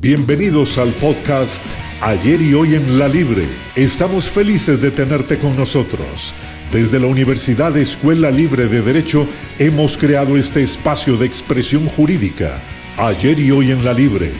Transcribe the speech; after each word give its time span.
Bienvenidos 0.00 0.78
al 0.78 0.90
podcast 0.92 1.64
Ayer 2.00 2.40
y 2.40 2.54
hoy 2.54 2.76
en 2.76 3.00
la 3.00 3.08
Libre. 3.08 3.48
Estamos 3.74 4.30
felices 4.30 4.80
de 4.80 4.92
tenerte 4.92 5.40
con 5.40 5.56
nosotros. 5.56 6.32
Desde 6.70 7.00
la 7.00 7.08
Universidad 7.08 7.76
Escuela 7.76 8.30
Libre 8.30 8.66
de 8.66 8.80
Derecho 8.80 9.26
hemos 9.58 9.96
creado 9.96 10.36
este 10.36 10.62
espacio 10.62 11.16
de 11.16 11.26
expresión 11.26 11.88
jurídica. 11.88 12.60
Ayer 12.96 13.40
y 13.40 13.50
hoy 13.50 13.72
en 13.72 13.84
la 13.84 13.92
Libre. 13.92 14.30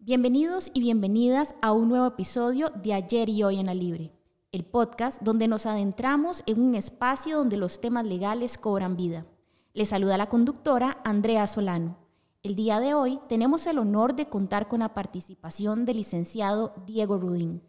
Bienvenidos 0.00 0.70
y 0.74 0.80
bienvenidas 0.80 1.54
a 1.62 1.72
un 1.72 1.88
nuevo 1.88 2.06
episodio 2.06 2.68
de 2.68 2.92
Ayer 2.92 3.30
y 3.30 3.44
hoy 3.44 3.60
en 3.60 3.66
la 3.66 3.74
Libre, 3.74 4.12
el 4.52 4.66
podcast 4.66 5.22
donde 5.22 5.48
nos 5.48 5.64
adentramos 5.64 6.42
en 6.44 6.60
un 6.60 6.74
espacio 6.74 7.38
donde 7.38 7.56
los 7.56 7.80
temas 7.80 8.04
legales 8.04 8.58
cobran 8.58 8.98
vida. 8.98 9.24
Les 9.72 9.88
saluda 9.88 10.18
la 10.18 10.28
conductora 10.28 10.98
Andrea 11.06 11.46
Solano. 11.46 12.07
El 12.44 12.54
día 12.54 12.78
de 12.78 12.94
hoy 12.94 13.18
tenemos 13.28 13.66
el 13.66 13.80
honor 13.80 14.14
de 14.14 14.28
contar 14.28 14.68
con 14.68 14.78
la 14.78 14.94
participación 14.94 15.84
del 15.84 15.96
licenciado 15.96 16.72
Diego 16.86 17.18
Rudín, 17.18 17.62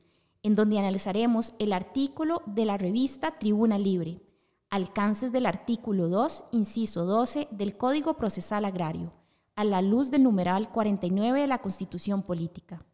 en 0.44 0.54
donde 0.54 0.78
analizaremos 0.78 1.56
el 1.58 1.74
artículo 1.74 2.44
de 2.46 2.66
la 2.66 2.78
revista 2.78 3.40
Tribuna 3.40 3.80
Libre, 3.80 4.22
alcances 4.70 5.32
del 5.32 5.48
artículo 5.48 6.08
2, 6.08 6.44
inciso 6.52 7.06
12 7.06 7.48
del 7.50 7.78
Código 7.78 8.14
Procesal 8.14 8.64
Agrario, 8.64 9.12
a 9.56 9.64
la 9.64 9.82
luz 9.82 10.12
del 10.12 10.22
numeral 10.22 10.72
49 10.72 11.42
de 11.42 11.48
la 11.48 11.58
Constitución 11.58 12.22
Política. 12.22 12.86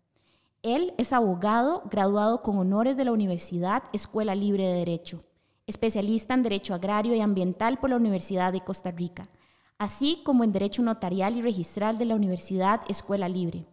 Él 0.64 0.94
es 0.98 1.12
abogado 1.12 1.84
graduado 1.92 2.42
con 2.42 2.58
honores 2.58 2.95
de 2.95 3.03
la 3.03 3.12
Universidad 3.12 3.84
Escuela 3.92 4.34
Libre 4.34 4.66
de 4.66 4.76
Derecho, 4.76 5.20
especialista 5.67 6.36
en 6.36 6.44
Derecho 6.44 6.73
Agrario 6.73 7.14
y 7.16 7.20
Ambiental 7.20 7.80
por 7.80 7.89
la 7.89 7.98
Universidad 7.98 8.53
de 8.53 8.62
Costa 8.62 8.92
Rica 8.92 9.28
así 9.78 10.22
como 10.24 10.44
en 10.44 10.54
Derecho 10.54 10.82
Notarial 10.82 11.36
y 11.36 11.42
Registral 11.42 11.98
de 11.98 12.06
la 12.06 12.16
Universidad 12.16 12.82
Escuela 12.88 13.28
Libre. 13.28 13.66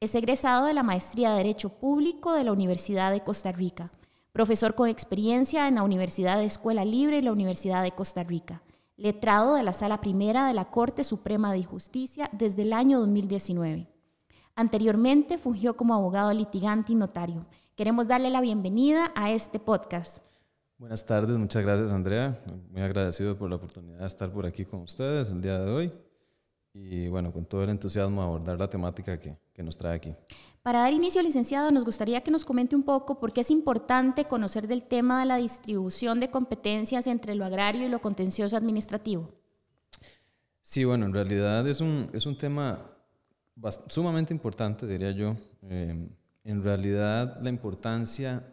Es 0.00 0.14
egresado 0.14 0.66
de 0.66 0.74
la 0.74 0.82
Maestría 0.82 1.30
de 1.30 1.38
Derecho 1.38 1.70
Público 1.70 2.32
de 2.32 2.44
la 2.44 2.52
Universidad 2.52 3.10
de 3.10 3.22
Costa 3.22 3.52
Rica, 3.52 3.90
profesor 4.32 4.74
con 4.74 4.90
experiencia 4.90 5.66
en 5.66 5.76
la 5.76 5.82
Universidad 5.82 6.42
Escuela 6.42 6.84
Libre 6.84 7.18
y 7.18 7.22
la 7.22 7.32
Universidad 7.32 7.82
de 7.82 7.92
Costa 7.92 8.22
Rica, 8.22 8.62
letrado 8.98 9.54
de 9.54 9.62
la 9.62 9.72
Sala 9.72 10.00
Primera 10.02 10.46
de 10.46 10.52
la 10.52 10.66
Corte 10.66 11.04
Suprema 11.04 11.52
de 11.52 11.64
Justicia 11.64 12.28
desde 12.32 12.62
el 12.62 12.74
año 12.74 13.00
2019. 13.00 13.88
Anteriormente 14.54 15.38
fungió 15.38 15.76
como 15.76 15.94
abogado 15.94 16.32
litigante 16.32 16.92
y 16.92 16.96
notario. 16.96 17.46
Queremos 17.76 18.08
darle 18.08 18.30
la 18.30 18.40
bienvenida 18.42 19.12
a 19.14 19.30
este 19.30 19.58
podcast. 19.58 20.22
Buenas 20.78 21.06
tardes, 21.06 21.38
muchas 21.38 21.62
gracias 21.62 21.90
Andrea. 21.90 22.38
Muy 22.70 22.82
agradecido 22.82 23.38
por 23.38 23.48
la 23.48 23.56
oportunidad 23.56 24.00
de 24.00 24.06
estar 24.06 24.30
por 24.30 24.44
aquí 24.44 24.66
con 24.66 24.80
ustedes 24.80 25.30
el 25.30 25.40
día 25.40 25.58
de 25.58 25.70
hoy. 25.70 25.92
Y 26.74 27.08
bueno, 27.08 27.32
con 27.32 27.46
todo 27.46 27.64
el 27.64 27.70
entusiasmo 27.70 28.20
abordar 28.20 28.58
la 28.58 28.68
temática 28.68 29.18
que, 29.18 29.38
que 29.54 29.62
nos 29.62 29.78
trae 29.78 29.96
aquí. 29.96 30.14
Para 30.62 30.80
dar 30.80 30.92
inicio, 30.92 31.22
licenciado, 31.22 31.70
nos 31.70 31.86
gustaría 31.86 32.20
que 32.20 32.30
nos 32.30 32.44
comente 32.44 32.76
un 32.76 32.82
poco 32.82 33.18
por 33.18 33.32
qué 33.32 33.40
es 33.40 33.50
importante 33.50 34.26
conocer 34.26 34.68
del 34.68 34.82
tema 34.82 35.20
de 35.20 35.24
la 35.24 35.36
distribución 35.36 36.20
de 36.20 36.30
competencias 36.30 37.06
entre 37.06 37.34
lo 37.34 37.46
agrario 37.46 37.86
y 37.86 37.88
lo 37.88 38.02
contencioso 38.02 38.54
administrativo. 38.54 39.30
Sí, 40.60 40.84
bueno, 40.84 41.06
en 41.06 41.14
realidad 41.14 41.66
es 41.66 41.80
un, 41.80 42.10
es 42.12 42.26
un 42.26 42.36
tema 42.36 42.90
sumamente 43.86 44.34
importante, 44.34 44.86
diría 44.86 45.12
yo. 45.12 45.36
Eh, 45.62 46.10
en 46.44 46.62
realidad, 46.62 47.40
la 47.40 47.48
importancia 47.48 48.44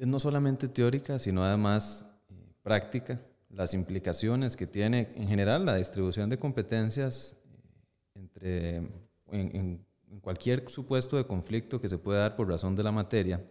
es 0.00 0.06
no 0.06 0.18
solamente 0.18 0.66
teórica, 0.66 1.18
sino 1.18 1.44
además 1.44 2.06
eh, 2.30 2.34
práctica, 2.62 3.20
las 3.50 3.74
implicaciones 3.74 4.56
que 4.56 4.66
tiene 4.66 5.12
en 5.14 5.28
general 5.28 5.66
la 5.66 5.76
distribución 5.76 6.30
de 6.30 6.38
competencias 6.38 7.36
eh, 8.14 8.14
entre, 8.14 8.76
en, 9.30 9.84
cualquier 10.22 10.68
supuesto 10.70 11.18
de 11.18 11.26
conflicto 11.26 11.80
que 11.80 11.88
se 11.88 11.98
pueda 11.98 12.20
dar 12.20 12.34
por 12.34 12.48
razón 12.48 12.74
de 12.74 12.82
la 12.82 12.92
materia. 12.92 13.44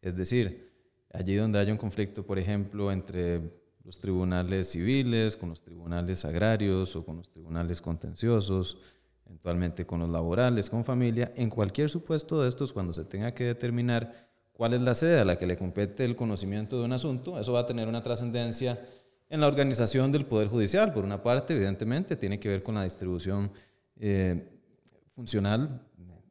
Es 0.00 0.16
decir, 0.16 0.72
allí 1.12 1.34
donde 1.34 1.58
haya 1.58 1.72
un 1.72 1.78
conflicto, 1.78 2.24
por 2.24 2.38
ejemplo, 2.38 2.92
entre 2.92 3.40
los 3.84 3.98
tribunales 3.98 4.70
civiles, 4.70 5.36
con 5.36 5.50
los 5.50 5.62
tribunales 5.62 6.24
agrarios 6.24 6.94
o 6.94 7.04
con 7.04 7.16
los 7.16 7.30
tribunales 7.30 7.82
contenciosos, 7.82 8.78
eventualmente 9.26 9.86
con 9.86 10.00
los 10.00 10.08
laborales, 10.08 10.70
con 10.70 10.84
familia, 10.84 11.32
en 11.36 11.50
cualquier 11.50 11.90
supuesto 11.90 12.40
de 12.40 12.48
estos, 12.48 12.72
cuando 12.72 12.94
se 12.94 13.04
tenga 13.04 13.34
que 13.34 13.44
determinar 13.44 14.29
cuál 14.60 14.74
es 14.74 14.82
la 14.82 14.92
sede 14.92 15.20
a 15.20 15.24
la 15.24 15.38
que 15.38 15.46
le 15.46 15.56
compete 15.56 16.04
el 16.04 16.14
conocimiento 16.14 16.78
de 16.78 16.84
un 16.84 16.92
asunto, 16.92 17.40
eso 17.40 17.54
va 17.54 17.60
a 17.60 17.66
tener 17.66 17.88
una 17.88 18.02
trascendencia 18.02 18.78
en 19.30 19.40
la 19.40 19.46
organización 19.46 20.12
del 20.12 20.26
Poder 20.26 20.48
Judicial. 20.48 20.92
Por 20.92 21.02
una 21.02 21.22
parte, 21.22 21.54
evidentemente, 21.54 22.14
tiene 22.14 22.38
que 22.38 22.50
ver 22.50 22.62
con 22.62 22.74
la 22.74 22.84
distribución 22.84 23.50
eh, 23.96 24.50
funcional 25.08 25.80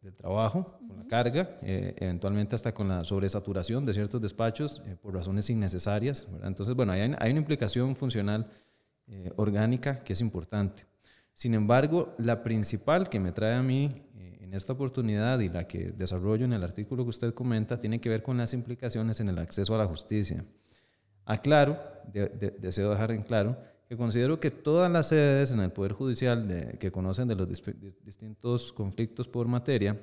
del 0.03 0.13
trabajo, 0.13 0.77
con 0.87 0.95
la 0.95 1.07
carga, 1.07 1.57
eh, 1.63 1.95
eventualmente 1.97 2.53
hasta 2.53 2.71
con 2.71 2.87
la 2.87 3.03
sobresaturación 3.03 3.83
de 3.83 3.95
ciertos 3.95 4.21
despachos 4.21 4.83
eh, 4.85 4.95
por 5.01 5.15
razones 5.15 5.49
innecesarias. 5.49 6.27
Entonces, 6.43 6.75
bueno, 6.75 6.91
hay, 6.91 7.01
hay, 7.01 7.31
una 7.31 7.39
implicación 7.39 7.95
funcional 7.95 8.45
orgánica 9.37 10.03
que 10.03 10.13
es 10.13 10.21
importante. 10.21 10.85
Sin 11.33 11.55
embargo, 11.55 12.13
la 12.19 12.43
principal 12.43 13.09
que 13.09 13.19
me 13.19 13.31
trae 13.31 13.55
a 13.55 13.63
mí 13.63 14.03
en 14.49 14.55
esta 14.55 14.73
oportunidad 14.73 15.39
y 15.41 15.49
la 15.49 15.67
que 15.67 15.91
desarrollo 15.91 16.43
en 16.43 16.53
el 16.53 16.63
artículo 16.63 17.03
que 17.03 17.11
usted 17.11 17.35
comenta 17.35 17.79
tiene 17.79 18.01
que 18.01 18.09
ver 18.09 18.23
con 18.23 18.35
las 18.35 18.55
implicaciones 18.55 19.19
en 19.19 19.29
el 19.29 19.37
acceso 19.37 19.75
a 19.75 19.77
la 19.77 19.85
justicia. 19.85 20.43
Aclaro, 21.23 21.77
deseo 22.11 22.89
dejar 22.89 23.11
en 23.11 23.21
claro, 23.21 23.55
que 23.87 23.95
considero 23.95 24.39
que 24.39 24.49
todas 24.49 24.91
las 24.91 25.09
sedes 25.09 25.51
en 25.51 25.59
el 25.59 25.71
Poder 25.71 25.91
Judicial 25.91 26.77
que 26.79 26.91
conocen 26.91 27.27
de 27.27 27.35
los 27.35 27.47
distintos 27.47 28.73
conflictos 28.73 29.27
por 29.27 29.47
materia 29.47 29.99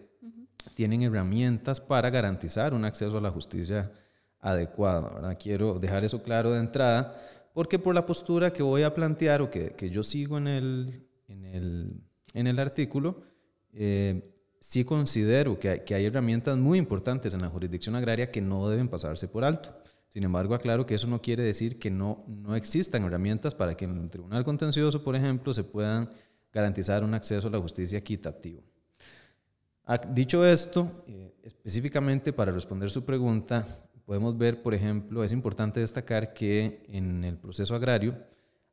tienen 0.75 1.03
herramientas 1.03 1.81
para 1.81 2.09
garantizar 2.11 2.73
un 2.73 2.85
acceso 2.85 3.19
a 3.19 3.21
la 3.21 3.33
justicia 3.33 3.91
adecuado. 4.39 5.13
¿verdad? 5.13 5.37
Quiero 5.43 5.81
dejar 5.81 6.05
eso 6.05 6.23
claro 6.23 6.53
de 6.53 6.61
entrada, 6.61 7.21
porque 7.53 7.81
por 7.81 7.97
la 7.97 8.07
postura 8.07 8.53
que 8.53 8.63
voy 8.63 8.85
a 8.85 8.95
plantear 8.95 9.43
o 9.43 9.51
que, 9.51 9.71
que 9.71 9.91
yo 9.91 10.05
sigo 10.05 10.39
en 10.39 10.47
el, 10.47 11.09
en 11.27 11.45
el, 11.45 12.01
en 12.33 12.47
el 12.47 12.61
artículo, 12.61 13.25
eh, 13.73 14.36
sí 14.69 14.85
considero 14.85 15.61
que 15.61 15.69
hay, 15.69 15.81
que 15.81 15.95
hay 15.95 16.07
herramientas 16.07 16.59
muy 16.59 16.77
importantes 16.79 17.33
en 17.33 17.41
la 17.41 17.49
jurisdicción 17.49 17.95
agraria 17.95 18.33
que 18.33 18.41
no 18.41 18.69
deben 18.69 18.89
pasarse 18.89 19.29
por 19.29 19.45
alto. 19.45 19.73
Sin 20.09 20.25
embargo, 20.25 20.55
aclaro 20.55 20.87
que 20.87 20.97
eso 20.97 21.07
no 21.07 21.23
quiere 21.23 21.45
decir 21.45 21.79
que 21.79 21.89
no, 21.89 22.25
no 22.27 22.57
existan 22.57 23.05
herramientas 23.05 23.55
para 23.55 23.77
que 23.77 23.85
en 23.85 23.97
el 23.97 24.11
Tribunal 24.11 24.45
Contencioso, 24.45 25.05
por 25.05 25.15
ejemplo, 25.15 25.55
se 25.55 25.63
puedan 25.63 26.11
garantizar 26.53 27.05
un 27.05 27.15
acceso 27.15 27.47
a 27.47 27.51
la 27.51 27.61
justicia 27.61 27.99
equitativo. 27.99 28.63
Dicho 30.13 30.45
esto, 30.45 31.05
eh, 31.07 31.33
específicamente 31.45 32.33
para 32.33 32.51
responder 32.51 32.91
su 32.91 33.05
pregunta, 33.05 33.65
podemos 34.05 34.37
ver, 34.37 34.63
por 34.63 34.75
ejemplo, 34.75 35.23
es 35.23 35.31
importante 35.31 35.79
destacar 35.79 36.35
que 36.35 36.83
en 36.89 37.23
el 37.23 37.39
proceso 37.39 37.77
agrario 37.77 38.19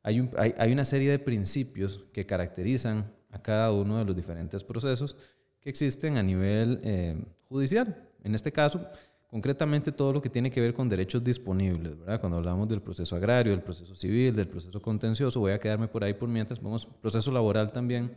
hay, 0.02 0.28
hay, 0.36 0.54
hay 0.58 0.72
una 0.72 0.84
serie 0.84 1.12
de 1.12 1.20
principios 1.20 2.04
que 2.12 2.26
caracterizan 2.26 3.12
a 3.30 3.40
cada 3.40 3.70
uno 3.70 3.98
de 3.98 4.04
los 4.04 4.16
diferentes 4.16 4.64
procesos 4.64 5.16
que 5.64 5.70
existen 5.70 6.18
a 6.18 6.22
nivel 6.22 6.78
eh, 6.84 7.16
judicial. 7.48 7.96
En 8.22 8.34
este 8.34 8.52
caso, 8.52 8.86
concretamente 9.26 9.90
todo 9.90 10.12
lo 10.12 10.20
que 10.20 10.28
tiene 10.28 10.50
que 10.50 10.60
ver 10.60 10.74
con 10.74 10.88
derechos 10.88 11.24
disponibles, 11.24 11.98
¿verdad? 11.98 12.20
Cuando 12.20 12.36
hablamos 12.38 12.68
del 12.68 12.82
proceso 12.82 13.16
agrario, 13.16 13.50
del 13.50 13.62
proceso 13.62 13.94
civil, 13.94 14.36
del 14.36 14.46
proceso 14.46 14.80
contencioso, 14.80 15.40
voy 15.40 15.52
a 15.52 15.58
quedarme 15.58 15.88
por 15.88 16.04
ahí 16.04 16.12
por 16.12 16.28
mientras, 16.28 16.62
vamos, 16.62 16.86
proceso 17.00 17.32
laboral 17.32 17.72
también. 17.72 18.14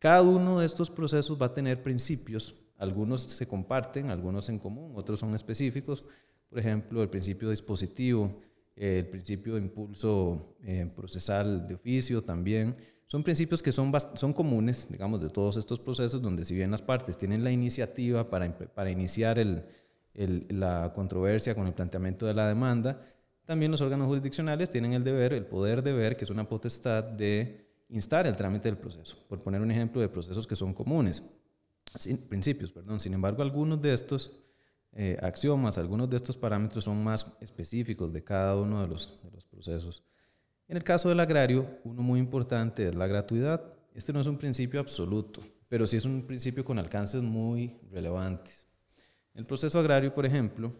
Cada 0.00 0.22
uno 0.22 0.58
de 0.58 0.66
estos 0.66 0.90
procesos 0.90 1.40
va 1.40 1.46
a 1.46 1.54
tener 1.54 1.80
principios, 1.82 2.56
algunos 2.76 3.22
se 3.22 3.46
comparten, 3.46 4.10
algunos 4.10 4.48
en 4.48 4.58
común, 4.58 4.92
otros 4.96 5.20
son 5.20 5.32
específicos, 5.34 6.04
por 6.50 6.58
ejemplo, 6.58 7.02
el 7.02 7.08
principio 7.08 7.50
dispositivo, 7.50 8.40
el 8.74 9.06
principio 9.06 9.54
de 9.54 9.60
impulso 9.60 10.56
eh, 10.64 10.90
procesal 10.94 11.68
de 11.68 11.76
oficio 11.76 12.22
también, 12.22 12.76
son 13.14 13.22
principios 13.22 13.62
que 13.62 13.70
son, 13.70 13.92
son 14.14 14.32
comunes, 14.32 14.88
digamos, 14.90 15.20
de 15.20 15.28
todos 15.28 15.56
estos 15.56 15.78
procesos, 15.78 16.20
donde 16.20 16.44
si 16.44 16.52
bien 16.52 16.72
las 16.72 16.82
partes 16.82 17.16
tienen 17.16 17.44
la 17.44 17.52
iniciativa 17.52 18.28
para, 18.28 18.58
para 18.58 18.90
iniciar 18.90 19.38
el, 19.38 19.64
la 20.48 20.92
controversia 20.92 21.54
con 21.54 21.68
el 21.68 21.74
planteamiento 21.74 22.26
de 22.26 22.34
la 22.34 22.48
demanda, 22.48 23.06
también 23.44 23.70
los 23.70 23.80
órganos 23.82 24.08
jurisdiccionales 24.08 24.68
tienen 24.68 24.94
el 24.94 25.04
deber, 25.04 25.32
el 25.32 25.46
poder 25.46 25.84
de 25.84 25.92
ver, 25.92 26.16
que 26.16 26.24
es 26.24 26.30
una 26.30 26.48
potestad 26.48 27.04
de 27.04 27.68
instar 27.88 28.26
el 28.26 28.36
trámite 28.36 28.66
del 28.66 28.78
proceso, 28.78 29.16
por 29.28 29.40
poner 29.40 29.60
un 29.60 29.70
ejemplo 29.70 30.00
de 30.00 30.08
procesos 30.08 30.44
que 30.44 30.56
son 30.56 30.74
comunes, 30.74 31.22
sin, 32.00 32.18
principios, 32.18 32.72
perdón. 32.72 32.98
Sin 32.98 33.14
embargo, 33.14 33.42
algunos 33.42 33.80
de 33.80 33.94
estos 33.94 34.32
eh, 34.90 35.16
axiomas, 35.22 35.78
algunos 35.78 36.10
de 36.10 36.16
estos 36.16 36.36
parámetros 36.36 36.82
son 36.82 37.04
más 37.04 37.36
específicos 37.40 38.12
de 38.12 38.24
cada 38.24 38.56
uno 38.56 38.82
de 38.82 38.88
los, 38.88 39.20
de 39.22 39.30
los 39.30 39.46
procesos. 39.46 40.02
En 40.66 40.76
el 40.78 40.84
caso 40.84 41.10
del 41.10 41.20
agrario, 41.20 41.78
uno 41.84 42.02
muy 42.02 42.18
importante 42.18 42.88
es 42.88 42.94
la 42.94 43.06
gratuidad. 43.06 43.62
Este 43.94 44.12
no 44.12 44.20
es 44.20 44.26
un 44.26 44.38
principio 44.38 44.80
absoluto, 44.80 45.42
pero 45.68 45.86
sí 45.86 45.98
es 45.98 46.04
un 46.04 46.26
principio 46.26 46.64
con 46.64 46.78
alcances 46.78 47.20
muy 47.20 47.76
relevantes. 47.90 48.66
En 49.34 49.40
el 49.40 49.46
proceso 49.46 49.78
agrario, 49.78 50.14
por 50.14 50.24
ejemplo, 50.24 50.72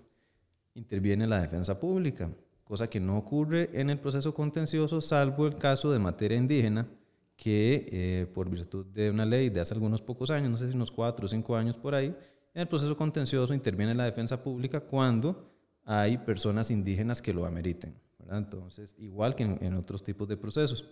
interviene 0.75 1.27
la 1.27 1.43
defensa 1.43 1.79
pública, 1.79 2.31
cosa 2.65 2.89
que 2.89 2.99
no 2.99 3.19
ocurre 3.19 3.71
en 3.75 3.91
el 3.91 3.99
proceso 3.99 4.33
contencioso, 4.33 5.01
salvo 5.01 5.47
el 5.47 5.57
caso 5.57 5.93
de 5.93 5.99
materia 5.99 6.39
indígena, 6.39 6.89
que 7.37 7.89
eh, 7.91 8.27
por 8.33 8.49
virtud 8.49 8.87
de 8.87 9.11
una 9.11 9.27
ley 9.27 9.51
de 9.51 9.61
hace 9.61 9.75
algunos 9.75 10.01
pocos 10.01 10.31
años, 10.31 10.51
no 10.51 10.57
sé 10.57 10.69
si 10.69 10.75
unos 10.75 10.91
cuatro 10.91 11.27
o 11.27 11.29
cinco 11.29 11.57
años 11.57 11.77
por 11.77 11.95
ahí, 11.95 12.07
en 12.55 12.61
el 12.63 12.69
proceso 12.69 12.97
contencioso 12.97 13.53
interviene 13.53 13.93
la 13.95 14.05
defensa 14.05 14.43
pública 14.43 14.81
cuando 14.81 15.53
hay 15.85 16.17
personas 16.19 16.71
indígenas 16.71 17.21
que 17.21 17.35
lo 17.35 17.45
ameriten. 17.45 18.04
Entonces, 18.31 18.95
igual 18.99 19.35
que 19.35 19.45
en, 19.45 19.75
otros 19.75 20.03
tipos 20.03 20.29
de 20.29 20.37
procesos. 20.37 20.89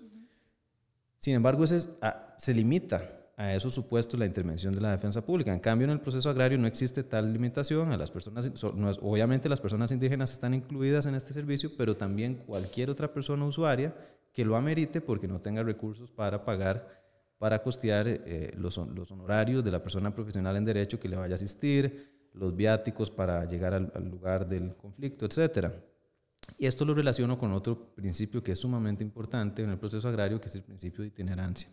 Sin 1.19 1.34
embargo, 1.34 1.64
ese 1.64 1.88
se 2.37 2.55
limita 2.55 3.23
a 3.37 3.55
esos 3.55 3.75
supuestos 3.75 4.19
la 4.19 4.26
intervención 4.26 4.73
de 4.75 4.81
la 4.81 4.90
defensa 4.90 5.25
pública. 5.25 5.52
En 5.52 5.61
cambio, 5.61 5.87
en 5.87 5.93
el 5.93 6.00
proceso 6.00 6.29
agrario 6.31 6.58
no 6.58 6.67
existe 6.67 7.02
tal 7.02 7.32
limitación. 7.32 7.93
A 7.93 7.96
las 7.96 8.11
personas, 8.11 8.50
obviamente 9.00 9.49
las 9.49 9.61
personas 9.61 9.90
indígenas 9.90 10.32
están 10.32 10.55
incluidas 10.55 11.06
en 11.06 11.14
este 11.14 11.32
servicio, 11.32 11.70
pero 11.76 11.96
también 11.96 12.37
cualquier 12.46 12.90
otra 12.90 13.12
persona 13.12 13.44
usuaria 13.44 13.94
que 14.32 14.44
lo 14.44 14.56
amerite 14.56 15.00
porque 15.00 15.29
no 15.29 15.40
tenga 15.40 15.62
recursos 15.62 16.11
para 16.11 16.44
pagar, 16.44 16.88
para 17.38 17.62
costear 17.62 18.06
eh, 18.08 18.55
los, 18.56 18.79
honorarios 18.79 19.64
de 19.64 19.70
la 19.70 19.82
persona 19.82 20.14
profesional 20.14 20.56
en 20.56 20.64
derecho 20.64 20.99
que 20.99 21.08
le 21.08 21.17
vaya 21.17 21.34
a 21.34 21.37
asistir, 21.37 22.29
los 22.34 22.56
viáticos 22.56 23.11
para 23.11 23.44
llegar 23.44 23.75
al, 23.75 23.93
al 23.94 24.08
lugar 24.08 24.49
del 24.49 24.75
conflicto, 24.76 25.26
etc. 25.26 25.70
Y 26.58 26.66
esto 26.66 26.84
lo 26.84 26.94
relaciono 26.94 27.38
con 27.38 27.52
otro 27.52 27.94
principio 27.94 28.42
que 28.42 28.52
es 28.52 28.58
sumamente 28.58 29.02
importante 29.02 29.62
en 29.62 29.70
el 29.70 29.78
proceso 29.78 30.08
agrario, 30.08 30.40
que 30.40 30.48
es 30.48 30.54
el 30.54 30.62
principio 30.62 31.02
de 31.02 31.08
itinerancia. 31.08 31.68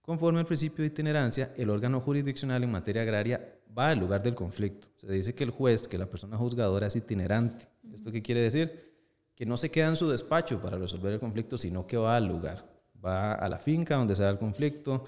Conforme 0.00 0.40
al 0.40 0.46
principio 0.46 0.82
de 0.82 0.86
itinerancia, 0.86 1.52
el 1.56 1.68
órgano 1.68 2.00
jurisdiccional 2.00 2.64
en 2.64 2.70
materia 2.70 3.02
agraria 3.02 3.40
va 3.76 3.90
al 3.90 3.98
lugar 3.98 4.22
del 4.22 4.34
conflicto. 4.34 4.88
Se 4.96 5.12
dice 5.12 5.34
que 5.34 5.44
el 5.44 5.50
juez, 5.50 5.86
que 5.86 5.98
la 5.98 6.06
persona 6.06 6.38
juzgadora 6.38 6.86
es 6.86 6.96
itinerante. 6.96 7.68
¿Esto 7.92 8.10
qué 8.10 8.22
quiere 8.22 8.40
decir? 8.40 8.94
Que 9.34 9.44
no 9.44 9.56
se 9.56 9.70
queda 9.70 9.88
en 9.88 9.96
su 9.96 10.08
despacho 10.08 10.62
para 10.62 10.78
resolver 10.78 11.12
el 11.12 11.20
conflicto, 11.20 11.58
sino 11.58 11.86
que 11.86 11.96
va 11.96 12.16
al 12.16 12.26
lugar. 12.26 12.64
Va 13.04 13.34
a 13.34 13.48
la 13.48 13.58
finca 13.58 13.96
donde 13.96 14.16
se 14.16 14.22
da 14.22 14.30
el 14.30 14.38
conflicto, 14.38 15.04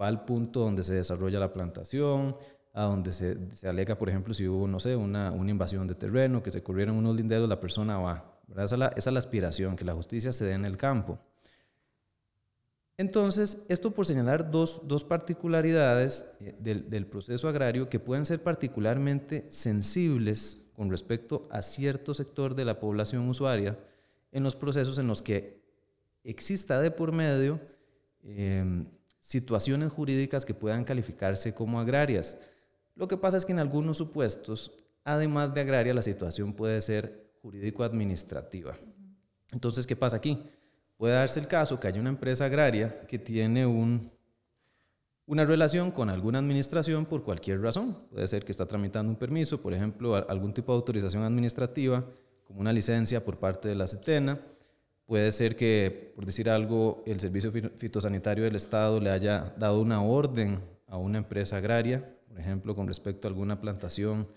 va 0.00 0.08
al 0.08 0.24
punto 0.24 0.60
donde 0.60 0.82
se 0.82 0.94
desarrolla 0.94 1.38
la 1.38 1.52
plantación, 1.52 2.36
a 2.78 2.84
donde 2.84 3.12
se, 3.12 3.36
se 3.56 3.68
alega, 3.68 3.98
por 3.98 4.08
ejemplo, 4.08 4.32
si 4.32 4.46
hubo, 4.46 4.68
no 4.68 4.78
sé, 4.78 4.94
una, 4.94 5.32
una, 5.32 5.50
invasión 5.50 5.88
de 5.88 5.96
terreno, 5.96 6.44
que 6.44 6.52
se 6.52 6.62
corrieron 6.62 6.94
unos 6.94 7.16
linderos, 7.16 7.48
la 7.48 7.58
persona 7.58 7.98
va. 7.98 8.38
Esa 8.52 8.62
es, 8.62 8.78
la, 8.78 8.86
esa 8.96 9.10
es 9.10 9.12
la 9.12 9.18
aspiración, 9.18 9.74
que 9.74 9.84
la 9.84 9.94
justicia 9.94 10.30
se 10.30 10.44
dé 10.44 10.52
en 10.52 10.64
el 10.64 10.76
campo. 10.76 11.18
Entonces, 12.96 13.58
esto 13.68 13.90
por 13.90 14.06
señalar 14.06 14.52
dos, 14.52 14.80
particularidades 15.08 16.24
eh, 16.38 16.54
del, 16.60 17.06
proceso 17.06 17.48
agrario 17.48 17.88
que 17.88 17.98
pueden 17.98 18.24
ser 18.24 18.44
particularmente 18.44 19.44
sensibles 19.48 20.62
con 20.72 20.88
respecto 20.88 21.48
a 21.50 21.62
cierto 21.62 22.14
sector 22.14 22.54
de 22.54 22.64
la 22.64 22.78
población 22.78 23.28
usuaria 23.28 23.76
en 24.30 24.44
los 24.44 24.54
procesos 24.54 25.00
en 25.00 25.08
los 25.08 25.20
que 25.20 25.60
exista 26.22 26.80
de 26.80 26.92
por 26.92 27.10
medio 27.10 27.60
em, 28.22 28.86
situaciones 29.18 29.92
jurídicas 29.92 30.46
que 30.46 30.54
puedan 30.54 30.84
calificarse 30.84 31.52
como 31.52 31.80
agrarias. 31.80 32.38
Lo 32.98 33.06
que 33.06 33.16
pasa 33.16 33.36
es 33.36 33.44
que 33.44 33.52
en 33.52 33.60
algunos 33.60 33.96
supuestos, 33.96 34.72
además 35.04 35.54
de 35.54 35.60
agraria, 35.60 35.94
la 35.94 36.02
situación 36.02 36.52
puede 36.52 36.80
ser 36.80 37.30
jurídico-administrativa. 37.42 38.74
Entonces, 39.52 39.86
¿qué 39.86 39.94
pasa 39.94 40.16
aquí? 40.16 40.42
Puede 40.96 41.14
darse 41.14 41.38
el 41.38 41.46
caso 41.46 41.78
que 41.78 41.86
haya 41.86 42.00
una 42.00 42.10
empresa 42.10 42.46
agraria 42.46 43.02
que 43.06 43.20
tiene 43.20 43.64
un, 43.64 44.10
una 45.26 45.44
relación 45.44 45.92
con 45.92 46.10
alguna 46.10 46.40
administración 46.40 47.06
por 47.06 47.22
cualquier 47.22 47.60
razón. 47.60 47.96
Puede 48.10 48.26
ser 48.26 48.44
que 48.44 48.50
está 48.50 48.66
tramitando 48.66 49.12
un 49.12 49.16
permiso, 49.16 49.62
por 49.62 49.72
ejemplo, 49.72 50.16
algún 50.16 50.52
tipo 50.52 50.72
de 50.72 50.76
autorización 50.78 51.22
administrativa, 51.22 52.04
como 52.42 52.58
una 52.58 52.72
licencia 52.72 53.24
por 53.24 53.38
parte 53.38 53.68
de 53.68 53.76
la 53.76 53.86
CETENA. 53.86 54.40
Puede 55.06 55.30
ser 55.30 55.54
que, 55.54 56.12
por 56.16 56.26
decir 56.26 56.50
algo, 56.50 57.04
el 57.06 57.20
Servicio 57.20 57.52
Fitosanitario 57.52 58.42
del 58.42 58.56
Estado 58.56 58.98
le 58.98 59.10
haya 59.10 59.54
dado 59.56 59.80
una 59.80 60.02
orden 60.02 60.58
a 60.88 60.96
una 60.96 61.18
empresa 61.18 61.58
agraria, 61.58 62.17
por 62.28 62.38
ejemplo, 62.38 62.74
con 62.74 62.86
respecto 62.86 63.26
a 63.26 63.30
alguna 63.30 63.60
plantación 63.60 64.28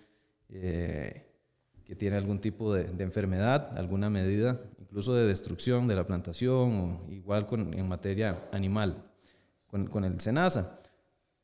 eh, 0.49 1.27
que 1.85 1.95
tiene 1.95 2.17
algún 2.17 2.39
tipo 2.39 2.73
de, 2.73 2.85
de, 2.85 3.03
enfermedad, 3.03 3.77
alguna 3.77 4.09
medida 4.09 4.59
incluso 4.91 5.15
de 5.15 5.25
destrucción 5.25 5.87
de 5.87 5.95
la 5.95 6.05
plantación 6.05 7.01
o 7.07 7.11
igual 7.13 7.47
con, 7.47 7.73
en 7.73 7.87
materia 7.87 8.43
animal, 8.51 9.01
con, 9.65 10.03
el 10.03 10.19
SENASA. 10.19 10.81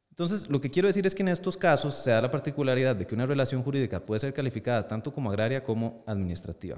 Entonces, 0.10 0.50
lo 0.50 0.60
que 0.60 0.70
quiero 0.70 0.88
decir 0.88 1.08
es 1.08 1.16
que 1.16 1.22
en 1.22 1.30
estos 1.30 1.56
casos 1.56 1.94
se 1.94 2.12
da 2.12 2.22
la 2.22 2.30
particularidad 2.30 2.94
de 2.94 3.08
que 3.08 3.16
una 3.16 3.26
relación 3.26 3.64
jurídica 3.64 4.06
puede 4.06 4.20
ser 4.20 4.34
calificada 4.34 4.86
tanto 4.86 5.14
como 5.14 5.30
agraria 5.30 5.64
como 5.64 6.04
administrativa. 6.06 6.78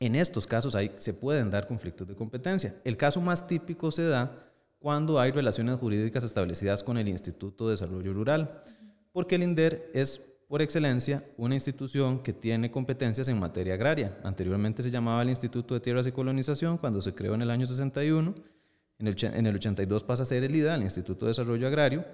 En 0.00 0.16
estos 0.16 0.44
casos 0.44 0.74
hay, 0.74 0.90
se 0.96 1.14
pueden 1.14 1.52
dar 1.52 1.68
conflictos 1.68 2.08
de 2.08 2.16
competencia. 2.16 2.74
El 2.82 2.96
caso 2.96 3.20
más 3.20 3.46
típico 3.46 3.92
se 3.92 4.08
da 4.08 4.50
cuando 4.80 5.20
hay 5.20 5.30
relaciones 5.30 5.78
jurídicas 5.78 6.24
establecidas 6.24 6.82
con 6.82 6.98
el 6.98 7.06
Instituto 7.06 7.66
de 7.66 7.74
Desarrollo 7.74 8.12
Rural, 8.12 8.60
porque 9.16 9.36
el 9.36 9.44
INDER 9.44 9.90
es 9.94 10.22
por 10.46 10.60
excelencia 10.60 11.24
una 11.38 11.54
institución 11.54 12.18
que 12.18 12.34
tiene 12.34 12.70
competencias 12.70 13.26
en 13.30 13.38
materia 13.38 13.72
agraria. 13.72 14.20
Anteriormente 14.22 14.82
se 14.82 14.90
llamaba 14.90 15.22
el 15.22 15.30
Instituto 15.30 15.72
de 15.72 15.80
Tierras 15.80 16.06
y 16.06 16.12
Colonización 16.12 16.76
cuando 16.76 17.00
se 17.00 17.14
creó 17.14 17.34
en 17.34 17.40
el 17.40 17.50
año 17.50 17.66
61. 17.66 18.34
En 18.98 19.06
el, 19.06 19.16
en 19.24 19.46
el 19.46 19.54
82 19.54 20.04
pasa 20.04 20.24
a 20.24 20.26
ser 20.26 20.44
el 20.44 20.54
IDA, 20.54 20.74
el 20.74 20.82
Instituto 20.82 21.24
de 21.24 21.30
Desarrollo 21.30 21.66
Agrario, 21.66 22.04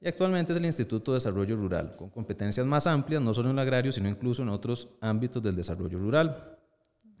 y 0.00 0.08
actualmente 0.08 0.50
es 0.50 0.58
el 0.58 0.64
Instituto 0.66 1.12
de 1.12 1.18
Desarrollo 1.18 1.54
Rural, 1.54 1.94
con 1.96 2.10
competencias 2.10 2.66
más 2.66 2.88
amplias, 2.88 3.22
no 3.22 3.32
solo 3.32 3.50
en 3.50 3.54
el 3.54 3.60
agrario, 3.60 3.92
sino 3.92 4.08
incluso 4.08 4.42
en 4.42 4.48
otros 4.48 4.88
ámbitos 5.00 5.40
del 5.40 5.54
desarrollo 5.54 6.00
rural. 6.00 6.58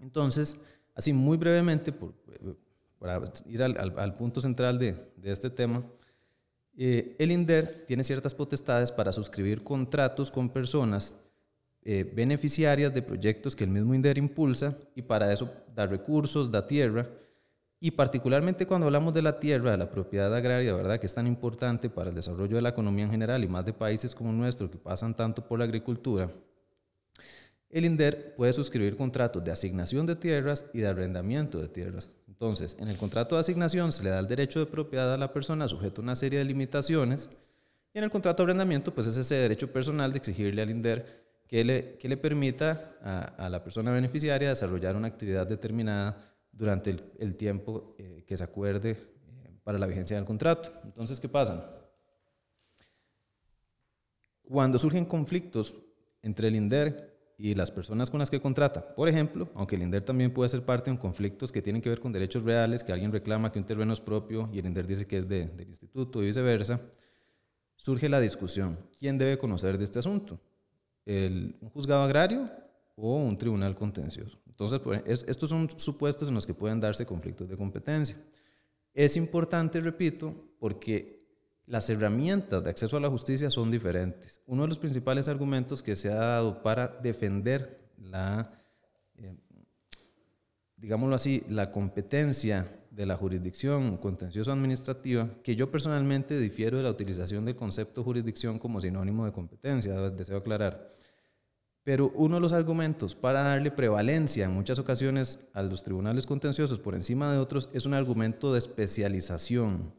Entonces, 0.00 0.56
así 0.96 1.12
muy 1.12 1.36
brevemente, 1.36 1.92
por, 1.92 2.12
para 2.98 3.22
ir 3.46 3.62
al, 3.62 3.78
al, 3.78 3.96
al 4.00 4.14
punto 4.14 4.40
central 4.40 4.80
de, 4.80 4.96
de 5.16 5.30
este 5.30 5.48
tema, 5.48 5.84
eh, 6.80 7.16
el 7.18 7.32
INDER 7.32 7.84
tiene 7.88 8.04
ciertas 8.04 8.36
potestades 8.36 8.92
para 8.92 9.12
suscribir 9.12 9.64
contratos 9.64 10.30
con 10.30 10.48
personas 10.48 11.16
eh, 11.82 12.08
beneficiarias 12.14 12.94
de 12.94 13.02
proyectos 13.02 13.56
que 13.56 13.64
el 13.64 13.70
mismo 13.70 13.94
INDER 13.94 14.16
impulsa 14.16 14.76
y 14.94 15.02
para 15.02 15.32
eso 15.32 15.50
da 15.74 15.86
recursos, 15.86 16.52
da 16.52 16.68
tierra. 16.68 17.08
Y 17.80 17.90
particularmente 17.90 18.64
cuando 18.64 18.86
hablamos 18.86 19.12
de 19.12 19.22
la 19.22 19.40
tierra, 19.40 19.72
de 19.72 19.76
la 19.76 19.90
propiedad 19.90 20.32
agraria, 20.32 20.72
¿verdad? 20.72 21.00
que 21.00 21.06
es 21.06 21.14
tan 21.14 21.26
importante 21.26 21.90
para 21.90 22.10
el 22.10 22.14
desarrollo 22.14 22.54
de 22.54 22.62
la 22.62 22.68
economía 22.68 23.06
en 23.06 23.10
general 23.10 23.42
y 23.42 23.48
más 23.48 23.64
de 23.64 23.72
países 23.72 24.14
como 24.14 24.32
nuestro 24.32 24.70
que 24.70 24.78
pasan 24.78 25.16
tanto 25.16 25.44
por 25.44 25.58
la 25.58 25.64
agricultura, 25.64 26.30
el 27.70 27.86
INDER 27.86 28.36
puede 28.36 28.52
suscribir 28.52 28.94
contratos 28.94 29.42
de 29.42 29.50
asignación 29.50 30.06
de 30.06 30.14
tierras 30.14 30.66
y 30.72 30.78
de 30.78 30.86
arrendamiento 30.86 31.60
de 31.60 31.68
tierras. 31.68 32.14
Entonces, 32.40 32.76
en 32.78 32.86
el 32.86 32.96
contrato 32.96 33.34
de 33.34 33.40
asignación 33.40 33.90
se 33.90 34.04
le 34.04 34.10
da 34.10 34.20
el 34.20 34.28
derecho 34.28 34.60
de 34.60 34.66
propiedad 34.66 35.12
a 35.12 35.18
la 35.18 35.32
persona 35.32 35.66
sujeto 35.66 36.00
a 36.00 36.04
una 36.04 36.14
serie 36.14 36.38
de 36.38 36.44
limitaciones 36.44 37.28
y 37.92 37.98
en 37.98 38.04
el 38.04 38.10
contrato 38.10 38.44
de 38.44 38.44
arrendamiento 38.44 38.94
pues 38.94 39.08
es 39.08 39.16
ese 39.16 39.34
derecho 39.34 39.72
personal 39.72 40.12
de 40.12 40.18
exigirle 40.18 40.62
al 40.62 40.70
INDER 40.70 41.26
que 41.48 41.64
le, 41.64 41.98
que 41.98 42.08
le 42.08 42.16
permita 42.16 43.34
a, 43.36 43.48
la 43.48 43.64
persona 43.64 43.90
beneficiaria 43.90 44.50
desarrollar 44.50 44.94
una 44.94 45.08
actividad 45.08 45.48
determinada 45.48 46.32
durante 46.52 46.94
el, 47.18 47.34
tiempo 47.34 47.96
eh, 47.98 48.22
que 48.24 48.36
se 48.36 48.44
acuerde 48.44 48.90
eh, 48.90 49.58
para 49.64 49.76
la 49.80 49.88
vigencia 49.88 50.14
del 50.14 50.24
contrato. 50.24 50.72
Entonces, 50.84 51.18
¿qué 51.18 51.28
pasa? 51.28 51.74
Cuando 54.44 54.78
surgen 54.78 55.04
conflictos 55.04 55.74
entre 56.22 56.46
el 56.46 56.54
INDER 56.54 57.07
y 57.40 57.54
las 57.54 57.70
personas 57.70 58.10
con 58.10 58.18
las 58.18 58.30
que 58.30 58.40
contrata. 58.40 58.94
Por 58.96 59.08
ejemplo, 59.08 59.48
aunque 59.54 59.76
el 59.76 59.82
INDER 59.82 60.04
también 60.04 60.34
puede 60.34 60.50
ser 60.50 60.64
parte 60.64 60.90
en 60.90 60.96
conflictos 60.96 61.52
que 61.52 61.62
tienen 61.62 61.80
que 61.80 61.88
ver 61.88 62.00
con 62.00 62.12
derechos 62.12 62.42
reales, 62.42 62.82
que 62.82 62.92
alguien 62.92 63.12
reclama 63.12 63.52
que 63.52 63.60
un 63.60 63.64
terreno 63.64 63.92
es 63.92 64.00
propio 64.00 64.50
y 64.52 64.58
el 64.58 64.66
INDER 64.66 64.86
dice 64.88 65.06
que 65.06 65.18
es 65.18 65.28
de, 65.28 65.46
del 65.46 65.68
instituto 65.68 66.20
y 66.20 66.26
viceversa, 66.26 66.80
surge 67.76 68.08
la 68.08 68.20
discusión. 68.20 68.76
¿Quién 68.98 69.16
debe 69.16 69.38
conocer 69.38 69.78
de 69.78 69.84
este 69.84 70.00
asunto? 70.00 70.40
¿El, 71.06 71.56
¿Un 71.60 71.70
juzgado 71.70 72.02
agrario 72.02 72.50
o 72.96 73.16
un 73.18 73.38
tribunal 73.38 73.76
contencioso? 73.76 74.36
Entonces, 74.48 74.80
pues, 74.80 75.02
estos 75.06 75.48
son 75.48 75.70
supuestos 75.70 76.28
en 76.28 76.34
los 76.34 76.44
que 76.44 76.54
pueden 76.54 76.80
darse 76.80 77.06
conflictos 77.06 77.48
de 77.48 77.56
competencia. 77.56 78.16
Es 78.92 79.16
importante, 79.16 79.80
repito, 79.80 80.34
porque 80.58 81.17
las 81.68 81.90
herramientas 81.90 82.64
de 82.64 82.70
acceso 82.70 82.96
a 82.96 83.00
la 83.00 83.10
justicia 83.10 83.50
son 83.50 83.70
diferentes. 83.70 84.40
Uno 84.46 84.62
de 84.62 84.68
los 84.68 84.78
principales 84.78 85.28
argumentos 85.28 85.82
que 85.82 85.96
se 85.96 86.10
ha 86.10 86.16
dado 86.16 86.62
para 86.62 86.88
defender 86.88 87.90
la, 87.98 88.50
eh, 89.16 89.36
digámoslo 90.76 91.14
así, 91.14 91.44
la 91.48 91.70
competencia 91.70 92.74
de 92.90 93.04
la 93.04 93.16
jurisdicción 93.16 93.98
contencioso 93.98 94.50
administrativa, 94.50 95.28
que 95.44 95.56
yo 95.56 95.70
personalmente 95.70 96.38
difiero 96.38 96.78
de 96.78 96.84
la 96.84 96.90
utilización 96.90 97.44
del 97.44 97.54
concepto 97.54 98.02
jurisdicción 98.02 98.58
como 98.58 98.80
sinónimo 98.80 99.26
de 99.26 99.32
competencia, 99.32 99.92
deseo 100.10 100.38
aclarar. 100.38 100.88
Pero 101.84 102.10
uno 102.14 102.36
de 102.36 102.40
los 102.40 102.54
argumentos 102.54 103.14
para 103.14 103.42
darle 103.42 103.70
prevalencia 103.70 104.46
en 104.46 104.52
muchas 104.52 104.78
ocasiones 104.78 105.46
a 105.52 105.62
los 105.62 105.82
tribunales 105.82 106.26
contenciosos 106.26 106.78
por 106.78 106.94
encima 106.94 107.30
de 107.30 107.38
otros 107.38 107.68
es 107.74 107.84
un 107.84 107.94
argumento 107.94 108.52
de 108.52 108.58
especialización 108.58 109.97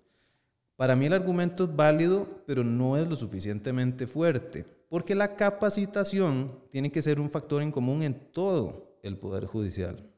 para 0.80 0.96
mí 0.96 1.08
el 1.08 1.14
argumento 1.14 1.66
es 1.66 1.76
válido, 1.76 2.42
pero 2.48 2.64
no 2.64 2.96
es 2.96 3.06
lo 3.06 3.18
suficientemente 3.18 4.08
fuerte, 4.08 4.66
porque 4.88 5.14
la 5.14 5.36
capacitación 5.36 6.58
tiene 6.72 6.90
que 6.90 7.02
ser 7.02 7.20
un 7.20 7.30
factor 7.30 7.62
en 7.62 7.70
común 7.70 8.02
en 8.02 8.32
todo 8.32 8.98
el 9.04 9.18
Poder 9.18 9.46
Judicial. 9.46 10.10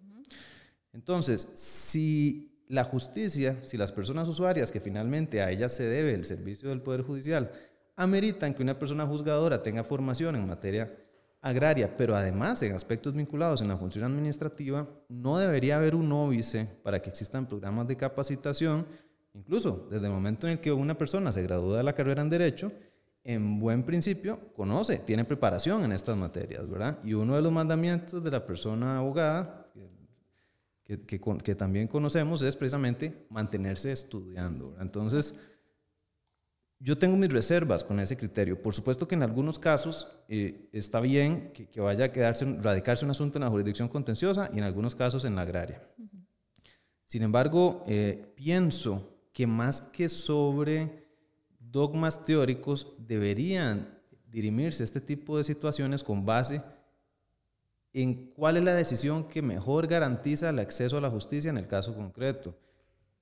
Entonces, 0.94 1.48
si 1.56 2.64
la 2.68 2.84
justicia, 2.84 3.58
si 3.64 3.76
las 3.76 3.92
personas 3.92 4.28
usuarias 4.28 4.72
que 4.72 4.80
finalmente 4.80 5.42
a 5.42 5.50
ellas 5.50 5.76
se 5.76 5.86
debe 5.86 6.14
el 6.14 6.26
servicio 6.26 6.70
del 6.70 6.84
Poder 6.84 7.02
Judicial, 7.02 7.52
ameritan 7.96 8.54
que 8.54 8.62
una 8.62 8.78
persona 8.78 9.08
juzgadora 9.08 9.64
tenga 9.64 9.84
formación 9.84 10.36
en 10.36 10.46
materia 10.46 10.96
agraria, 11.42 11.98
pero 11.98 12.16
además 12.16 12.62
en 12.62 12.76
aspectos 12.76 13.16
vinculados 13.16 13.64
en 13.64 13.68
la 13.68 13.78
función 13.78 14.04
administrativa, 14.04 14.88
no 15.10 15.40
debería 15.40 15.78
haber 15.78 15.96
un 15.96 16.12
óbice 16.12 16.68
para 16.84 17.02
que 17.02 17.10
existan 17.10 17.48
programas 17.48 17.88
de 17.88 17.98
capacitación, 17.98 18.86
incluso 19.34 19.88
desde 19.90 20.08
el 20.08 20.12
momento 20.12 20.48
en 20.48 20.54
el 20.54 20.60
que 20.60 20.72
una 20.72 20.98
persona 20.98 21.32
se 21.32 21.44
gradúa 21.44 21.78
de 21.78 21.84
la 21.84 21.94
carrera 21.94 22.22
en 22.22 22.30
Derecho, 22.30 22.72
en 23.24 23.60
buen 23.60 23.84
principio 23.84 24.52
conoce, 24.54 24.98
tiene 25.00 25.26
preparación 25.26 25.84
en 25.84 25.92
estas 25.92 26.18
materias, 26.18 26.68
¿verdad? 26.68 27.00
Y 27.04 27.14
uno 27.14 27.36
de 27.36 27.42
los 27.42 27.52
mandamientos 27.52 28.24
de 28.24 28.32
la 28.32 28.46
persona 28.46 28.98
abogada, 28.98 29.72
que, 30.84 31.06
que, 31.06 31.20
que 31.20 31.56
también 31.56 31.88
conocemos, 31.88 32.42
es 32.42 32.56
precisamente 32.56 33.26
mantenerse 33.30 33.92
estudiando. 33.92 34.76
Entonces, 34.80 35.36
yo 36.80 36.98
tengo 36.98 37.16
mis 37.16 37.32
reservas 37.32 37.84
con 37.84 38.00
ese 38.00 38.18
criterio. 38.18 38.62
Por 38.62 38.74
supuesto 38.74 39.08
que 39.08 39.14
en 39.14 39.22
algunos 39.22 39.60
casos 39.60 40.08
eh, 40.28 40.68
está 40.74 41.00
bien 41.00 41.52
que, 41.54 41.70
que, 41.70 41.80
vaya 41.80 42.06
a 42.06 42.12
quedarse, 42.12 42.46
radicarse 42.60 43.06
un 43.06 43.12
asunto 43.12 43.38
en 43.38 43.44
la 43.44 43.52
jurisdicción 43.52 43.88
contenciosa 43.88 44.50
y 44.52 44.58
en 44.58 44.64
algunos 44.64 44.96
casos 44.96 45.24
en 45.24 45.36
la 45.36 45.44
agraria. 45.44 45.88
Sin 47.06 47.22
embargo, 47.22 47.84
eh, 47.88 48.34
pienso 48.36 49.11
que 49.34 49.48
más 49.48 49.82
que 49.82 50.10
sobre 50.10 51.08
dogmas 51.60 52.24
teóricos 52.24 52.96
deberían 53.00 54.00
dirimirse 54.28 54.84
este 54.84 55.02
tipo 55.02 55.38
de 55.38 55.44
situaciones 55.44 56.04
con 56.04 56.26
base 56.26 56.62
en 57.94 58.32
cuál 58.32 58.58
es 58.58 58.64
la 58.64 58.74
decisión 58.74 59.28
que 59.28 59.42
mejor 59.42 59.88
garantiza 59.88 60.50
el 60.50 60.60
acceso 60.60 60.98
a 60.98 61.02
la 61.02 61.10
justicia 61.10 61.50
en 61.50 61.58
el 61.58 61.68
caso 61.68 61.94
concreto 61.94 62.56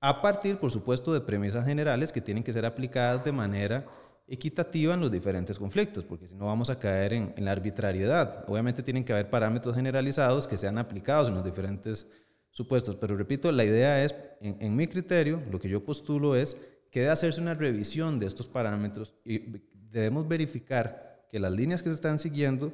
a 0.02 0.22
partir, 0.22 0.58
por 0.58 0.72
supuesto, 0.72 1.14
de 1.14 1.22
premisas 1.22 1.66
generales 1.66 2.12
que 2.12 2.22
tienen 2.22 2.44
que 2.44 2.54
ser 2.54 2.66
aplicadas 2.66 3.24
de 3.26 3.34
manera 3.34 3.86
equitativa 4.28 4.94
en 4.94 5.02
los 5.02 5.12
diferentes 5.12 5.60
conflictos, 5.60 6.06
porque 6.06 6.28
si 6.28 6.36
no 6.36 6.46
vamos 6.46 6.70
a 6.70 6.80
caer 6.80 7.14
en, 7.14 7.34
la 7.38 7.52
arbitrariedad. 7.52 8.46
Obviamente 8.48 8.84
tienen 8.84 9.04
que 9.04 9.12
haber 9.12 9.30
parámetros 9.30 9.76
generalizados 9.76 10.48
que 10.48 10.56
sean 10.56 10.78
aplicados 10.78 11.28
en 11.28 11.36
los 11.36 11.44
diferentes 11.44 12.08
supuestos, 12.52 12.96
pero 12.96 13.16
repito, 13.16 13.52
la 13.52 13.64
idea 13.64 14.04
es, 14.04 14.16
en, 14.42 14.76
mi 14.76 14.88
criterio, 14.88 15.42
lo 15.52 15.60
que 15.60 15.70
yo 15.70 15.84
postulo 15.84 16.36
es 16.36 16.58
que 16.92 17.02
debe 17.02 17.12
hacerse 17.12 17.42
una 17.42 17.54
revisión 17.54 18.20
de 18.20 18.26
estos 18.26 18.48
parámetros 18.48 19.14
y 19.24 19.62
debemos 19.74 20.28
verificar 20.28 21.28
que 21.32 21.40
las 21.40 21.52
líneas 21.52 21.84
que 21.84 21.90
se 21.90 21.96
están 21.96 22.20
siguiendo 22.20 22.74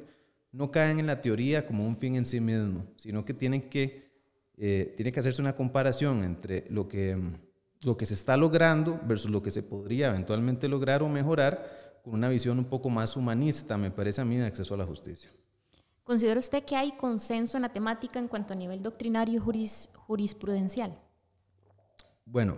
no 0.51 0.71
caen 0.71 0.99
en 0.99 1.07
la 1.07 1.21
teoría 1.21 1.65
como 1.65 1.85
un 1.85 1.97
fin 1.97 2.15
en 2.15 2.25
sí 2.25 2.39
mismo, 2.39 2.85
sino 2.95 3.25
que 3.25 3.33
tienen 3.33 3.69
que 3.69 4.05
eh, 4.57 4.93
tiene 4.95 5.11
que 5.11 5.19
hacerse 5.19 5.41
una 5.41 5.53
comparación 5.53 6.23
entre 6.23 6.65
lo 6.69 6.87
que, 6.87 7.17
lo 7.83 7.97
que 7.97 8.05
se 8.05 8.13
está 8.13 8.37
logrando 8.37 8.99
versus 9.05 9.29
lo 9.29 9.43
que 9.43 9.51
se 9.51 9.63
podría 9.63 10.07
eventualmente 10.07 10.69
lograr 10.69 11.03
o 11.03 11.09
mejorar 11.09 11.99
con 12.03 12.13
una 12.13 12.29
visión 12.29 12.57
un 12.59 12.65
poco 12.65 12.89
más 12.89 13.17
humanista, 13.17 13.77
me 13.77 13.91
parece 13.91 14.21
a 14.21 14.25
mí, 14.25 14.37
de 14.37 14.45
acceso 14.45 14.73
a 14.75 14.77
la 14.77 14.85
justicia. 14.85 15.29
¿Considera 16.05 16.39
usted 16.39 16.63
que 16.63 16.75
hay 16.75 16.91
consenso 16.91 17.57
en 17.57 17.63
la 17.63 17.73
temática 17.73 18.19
en 18.19 18.27
cuanto 18.27 18.53
a 18.53 18.55
nivel 18.55 18.83
doctrinario 18.83 19.37
y 19.37 19.39
juris, 19.39 19.89
jurisprudencial? 19.95 20.95
Bueno, 22.23 22.57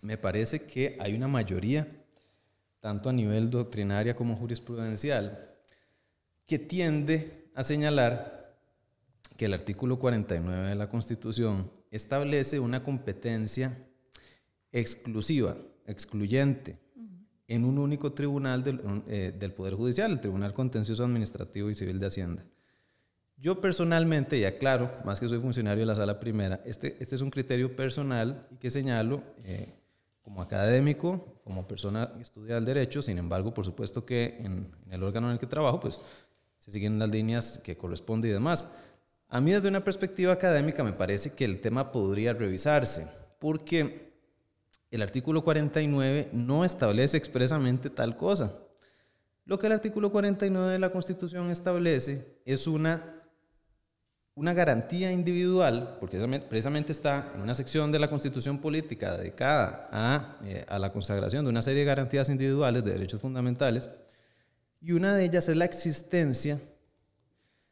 me 0.00 0.16
parece 0.16 0.64
que 0.64 0.96
hay 0.98 1.12
una 1.14 1.28
mayoría, 1.28 1.86
tanto 2.80 3.10
a 3.10 3.12
nivel 3.12 3.50
doctrinaria 3.50 4.16
como 4.16 4.34
jurisprudencial, 4.34 5.56
que 6.46 6.58
tiende 6.58 7.50
a 7.54 7.62
señalar 7.62 8.56
que 9.36 9.44
el 9.44 9.52
artículo 9.52 9.98
49 9.98 10.68
de 10.68 10.74
la 10.74 10.88
Constitución 10.88 11.70
establece 11.90 12.60
una 12.60 12.82
competencia 12.82 13.76
exclusiva, 14.72 15.54
excluyente, 15.84 16.78
en 17.46 17.66
un 17.66 17.76
único 17.76 18.14
tribunal 18.14 18.64
del, 18.64 18.80
eh, 19.06 19.34
del, 19.38 19.52
Poder 19.52 19.74
Judicial, 19.74 20.12
el 20.12 20.20
Tribunal 20.20 20.54
Contencioso 20.54 21.04
Administrativo 21.04 21.68
y 21.68 21.74
Civil 21.74 22.00
de 22.00 22.06
Hacienda. 22.06 22.46
Yo 23.36 23.60
personalmente, 23.60 24.38
y 24.38 24.44
aclaro, 24.44 24.90
más 25.04 25.20
que 25.20 25.28
soy 25.28 25.38
funcionario 25.40 25.80
de 25.80 25.86
la 25.86 25.96
Sala 25.96 26.20
Primera, 26.20 26.60
este, 26.64 26.96
este 27.00 27.14
es 27.14 27.20
un 27.20 27.30
criterio 27.30 27.74
personal 27.74 28.46
que 28.60 28.70
señalo 28.70 29.22
eh, 29.44 29.74
como 30.22 30.40
académico, 30.40 31.40
como 31.44 31.66
persona 31.68 32.12
que 32.16 32.22
estudia 32.22 32.56
el 32.56 32.64
derecho, 32.64 33.02
sin 33.02 33.18
embargo, 33.18 33.52
por 33.52 33.64
supuesto 33.64 34.06
que 34.06 34.36
en, 34.38 34.70
en 34.86 34.92
el 34.92 35.02
órgano 35.02 35.26
en 35.26 35.34
el 35.34 35.38
que 35.38 35.46
trabajo, 35.46 35.80
pues 35.80 36.00
se 36.56 36.70
siguen 36.70 36.98
las 36.98 37.10
líneas 37.10 37.58
que 37.62 37.76
corresponde 37.76 38.28
y 38.28 38.32
demás. 38.32 38.66
A 39.28 39.40
mí 39.40 39.52
desde 39.52 39.68
una 39.68 39.84
perspectiva 39.84 40.32
académica 40.32 40.84
me 40.84 40.92
parece 40.92 41.32
que 41.32 41.44
el 41.44 41.60
tema 41.60 41.92
podría 41.92 42.32
revisarse, 42.32 43.06
porque 43.38 44.14
el 44.90 45.02
artículo 45.02 45.42
49 45.42 46.28
no 46.32 46.64
establece 46.64 47.16
expresamente 47.16 47.90
tal 47.90 48.16
cosa. 48.16 48.56
Lo 49.44 49.58
que 49.58 49.66
el 49.66 49.72
artículo 49.72 50.12
49 50.12 50.72
de 50.72 50.78
la 50.78 50.92
Constitución 50.92 51.50
establece 51.50 52.38
es 52.44 52.68
una, 52.68 53.23
una 54.36 54.52
garantía 54.52 55.12
individual, 55.12 55.96
porque 56.00 56.18
precisamente 56.48 56.90
está 56.90 57.32
en 57.34 57.42
una 57.42 57.54
sección 57.54 57.92
de 57.92 58.00
la 58.00 58.08
Constitución 58.08 58.58
política 58.58 59.16
dedicada 59.16 59.88
a, 59.92 60.38
eh, 60.44 60.64
a 60.68 60.78
la 60.78 60.92
consagración 60.92 61.44
de 61.44 61.50
una 61.50 61.62
serie 61.62 61.80
de 61.80 61.86
garantías 61.86 62.28
individuales 62.28 62.84
de 62.84 62.92
derechos 62.92 63.20
fundamentales, 63.20 63.88
y 64.80 64.92
una 64.92 65.14
de 65.14 65.24
ellas 65.24 65.48
es 65.48 65.56
la 65.56 65.64
existencia 65.64 66.60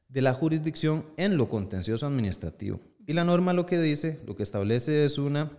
de 0.08 0.22
la 0.22 0.34
jurisdicción 0.34 1.04
en 1.16 1.36
lo 1.36 1.48
contencioso 1.48 2.06
administrativo. 2.06 2.80
Y 3.06 3.12
la 3.12 3.24
norma 3.24 3.52
lo 3.52 3.66
que 3.66 3.80
dice, 3.80 4.20
lo 4.24 4.36
que 4.36 4.44
establece 4.44 5.04
es 5.04 5.18
una, 5.18 5.50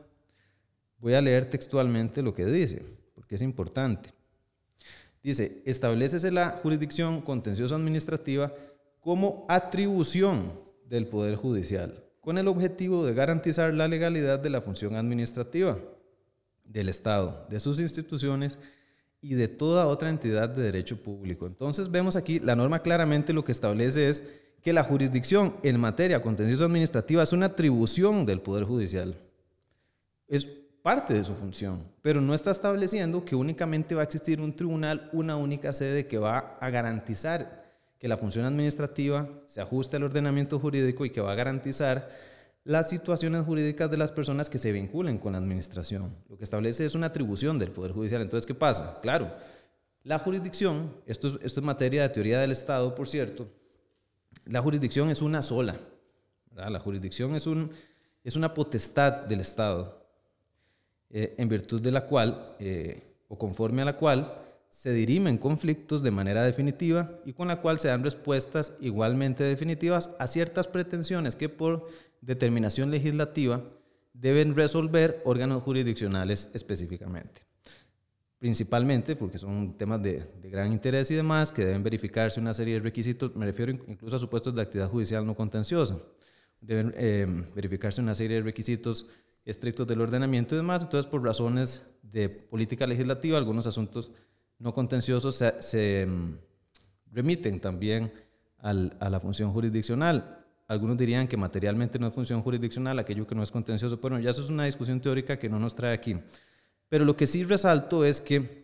voy 0.99 1.15
a 1.15 1.21
leer 1.21 1.49
textualmente 1.49 2.21
lo 2.21 2.33
que 2.33 2.45
dice, 2.45 2.83
porque 3.13 3.35
es 3.35 3.41
importante. 3.41 4.09
Dice, 5.21 5.61
establecese 5.65 6.31
la 6.31 6.51
jurisdicción 6.61 7.21
contencioso 7.21 7.75
administrativa 7.75 8.53
como 8.99 9.45
atribución 9.49 10.62
del 10.93 11.07
Poder 11.07 11.35
Judicial, 11.35 12.03
con 12.21 12.37
el 12.37 12.47
objetivo 12.47 13.03
de 13.03 13.15
garantizar 13.15 13.73
la 13.73 13.87
legalidad 13.87 14.37
de 14.37 14.51
la 14.51 14.61
función 14.61 14.95
administrativa 14.95 15.79
del 16.63 16.87
Estado, 16.87 17.47
de 17.49 17.59
sus 17.59 17.79
instituciones 17.79 18.59
y 19.19 19.33
de 19.33 19.47
toda 19.47 19.87
otra 19.87 20.11
entidad 20.11 20.49
de 20.49 20.61
derecho 20.61 21.01
público. 21.01 21.47
Entonces 21.47 21.89
vemos 21.89 22.15
aquí, 22.15 22.39
la 22.39 22.55
norma 22.55 22.83
claramente 22.83 23.33
lo 23.33 23.43
que 23.43 23.51
establece 23.51 24.07
es 24.07 24.21
que 24.61 24.71
la 24.71 24.83
jurisdicción 24.83 25.55
en 25.63 25.79
materia 25.79 26.21
contencioso 26.21 26.65
administrativa 26.65 27.23
es 27.23 27.33
una 27.33 27.47
atribución 27.47 28.27
del 28.27 28.41
Poder 28.41 28.65
Judicial. 28.65 29.17
Es 30.27 30.45
parte 30.83 31.15
de 31.15 31.23
su 31.23 31.33
función, 31.33 31.85
pero 32.03 32.21
no 32.21 32.35
está 32.35 32.51
estableciendo 32.51 33.25
que 33.25 33.35
únicamente 33.35 33.95
va 33.95 34.01
a 34.01 34.05
existir 34.05 34.39
un 34.39 34.55
tribunal, 34.55 35.09
una 35.11 35.37
única 35.37 35.73
sede 35.73 36.05
que 36.05 36.19
va 36.19 36.55
a 36.59 36.69
garantizar 36.69 37.62
que 38.03 38.09
la 38.09 38.17
función 38.17 38.43
administrativa 38.43 39.29
se 39.45 39.61
ajuste 39.61 39.95
al 39.95 40.03
ordenamiento 40.03 40.59
jurídico 40.59 41.05
y 41.05 41.09
que 41.09 41.21
va 41.21 41.31
a 41.31 41.35
garantizar 41.35 42.09
las 42.65 42.89
situaciones 42.89 43.45
jurídicas 43.45 43.89
de 43.89 43.95
las 43.95 44.11
personas 44.11 44.49
que 44.49 44.57
se 44.57 44.73
vinculen 44.73 45.17
con 45.17 45.31
la 45.31 45.37
administración. 45.37 46.13
Lo 46.27 46.37
que 46.37 46.43
establece 46.43 46.83
es 46.83 46.95
una 46.95 47.07
atribución 47.07 47.59
del 47.59 47.71
Poder 47.71 47.93
Judicial. 47.93 48.21
Entonces, 48.21 48.45
¿qué 48.45 48.55
pasa? 48.55 48.99
Claro, 49.01 49.31
la 50.03 50.19
jurisdicción, 50.19 50.93
esto 51.05 51.29
es, 51.29 51.35
esto 51.43 51.61
es 51.61 51.65
materia 51.65 52.01
de 52.01 52.09
teoría 52.09 52.41
del 52.41 52.51
Estado, 52.51 52.93
por 52.93 53.07
cierto, 53.07 53.47
la 54.43 54.61
jurisdicción 54.61 55.09
es 55.09 55.21
una 55.21 55.41
sola. 55.41 55.77
La 56.53 56.81
jurisdicción 56.81 57.35
es, 57.35 57.47
un, 57.47 57.71
es 58.21 58.35
una 58.35 58.53
potestad 58.53 59.13
del 59.27 59.39
Estado, 59.39 60.05
eh, 61.09 61.35
en 61.37 61.47
virtud 61.47 61.79
de 61.79 61.91
la 61.93 62.05
cual, 62.05 62.57
eh, 62.59 63.01
o 63.29 63.37
conforme 63.37 63.81
a 63.81 63.85
la 63.85 63.95
cual, 63.95 64.42
se 64.73 64.91
dirimen 64.91 65.37
conflictos 65.37 66.01
de 66.01 66.09
manera 66.09 66.43
definitiva 66.43 67.11
y 67.25 67.33
con 67.33 67.47
la 67.47 67.61
cual 67.61 67.79
se 67.79 67.89
dan 67.89 68.03
respuestas 68.03 68.75
igualmente 68.81 69.43
definitivas 69.43 70.09
a 70.17 70.27
ciertas 70.27 70.67
pretensiones 70.67 71.35
que 71.35 71.47
por 71.47 71.87
determinación 72.21 72.89
legislativa 72.89 73.63
deben 74.13 74.55
resolver 74.55 75.21
órganos 75.25 75.63
jurisdiccionales 75.63 76.49
específicamente. 76.53 77.43
Principalmente 78.39 79.15
porque 79.15 79.37
son 79.37 79.77
temas 79.77 80.01
de, 80.01 80.23
de, 80.41 80.49
gran 80.49 80.71
interés 80.73 81.09
y 81.11 81.15
demás, 81.15 81.51
que 81.51 81.63
deben 81.63 81.83
verificarse 81.83 82.39
una 82.39 82.53
serie 82.53 82.73
de 82.73 82.79
requisitos, 82.79 83.33
me 83.35 83.45
refiero 83.45 83.71
incluso 83.71 84.15
a 84.15 84.19
supuestos 84.19 84.55
de 84.55 84.63
actividad 84.63 84.89
judicial 84.89 85.25
no 85.25 85.35
contenciosa, 85.35 85.99
deben 86.59 86.93
eh, 86.97 87.27
verificarse 87.55 88.01
una 88.01 88.15
serie 88.15 88.37
de 88.37 88.43
requisitos 88.43 89.07
estrictos 89.45 89.87
del 89.87 90.01
ordenamiento 90.01 90.55
y 90.55 90.57
demás, 90.57 90.81
entonces 90.81 91.09
por 91.09 91.23
razones 91.23 91.83
de 92.01 92.27
política 92.27 92.87
legislativa, 92.87 93.37
algunos 93.37 93.67
asuntos 93.67 94.11
no 94.59 94.73
contenciosos 94.73 95.43
se, 95.59 96.05
um, 96.07 96.37
remiten 97.11 97.59
también 97.59 98.11
a 98.59 98.73
la 99.09 99.19
función 99.19 99.51
jurisdiccional. 99.51 100.43
Algunos 100.67 100.97
dirían 100.97 101.27
que 101.27 101.35
materialmente 101.35 101.99
no 101.99 102.07
es 102.07 102.13
función 102.13 102.41
jurisdiccional, 102.41 102.97
aquello 102.97 103.27
que 103.27 103.35
no 103.35 103.43
es 103.43 103.51
contencioso, 103.51 103.97
bueno, 103.97 104.19
ya 104.19 104.31
eso 104.31 104.41
es 104.41 104.49
una 104.49 104.65
discusión 104.65 105.01
teórica 105.01 105.37
que 105.37 105.49
no 105.49 105.59
nos 105.59 105.75
trae 105.75 105.93
aquí. 105.93 106.15
Pero 106.87 107.05
lo 107.05 107.17
que 107.17 107.27
sí 107.27 107.43
resalto 107.43 108.05
es 108.05 108.21
que 108.21 108.63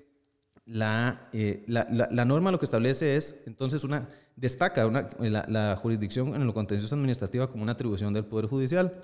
la, 0.65 1.29
eh, 1.33 1.65
norma 1.67 2.51
lo 2.51 2.59
que 2.59 2.65
establece 2.65 3.15
es, 3.15 3.41
entonces, 3.45 3.83
una, 3.83 4.07
destaca 4.35 4.85
una, 4.87 5.09
la, 5.19 5.45
la, 5.49 5.75
jurisdicción 5.75 6.35
en 6.35 6.45
lo 6.45 6.53
contencioso 6.53 6.95
administrativa 6.95 7.49
como 7.49 7.63
una 7.63 7.73
atribución 7.73 8.13
del 8.13 8.25
Poder 8.25 8.45
Judicial. 8.45 9.01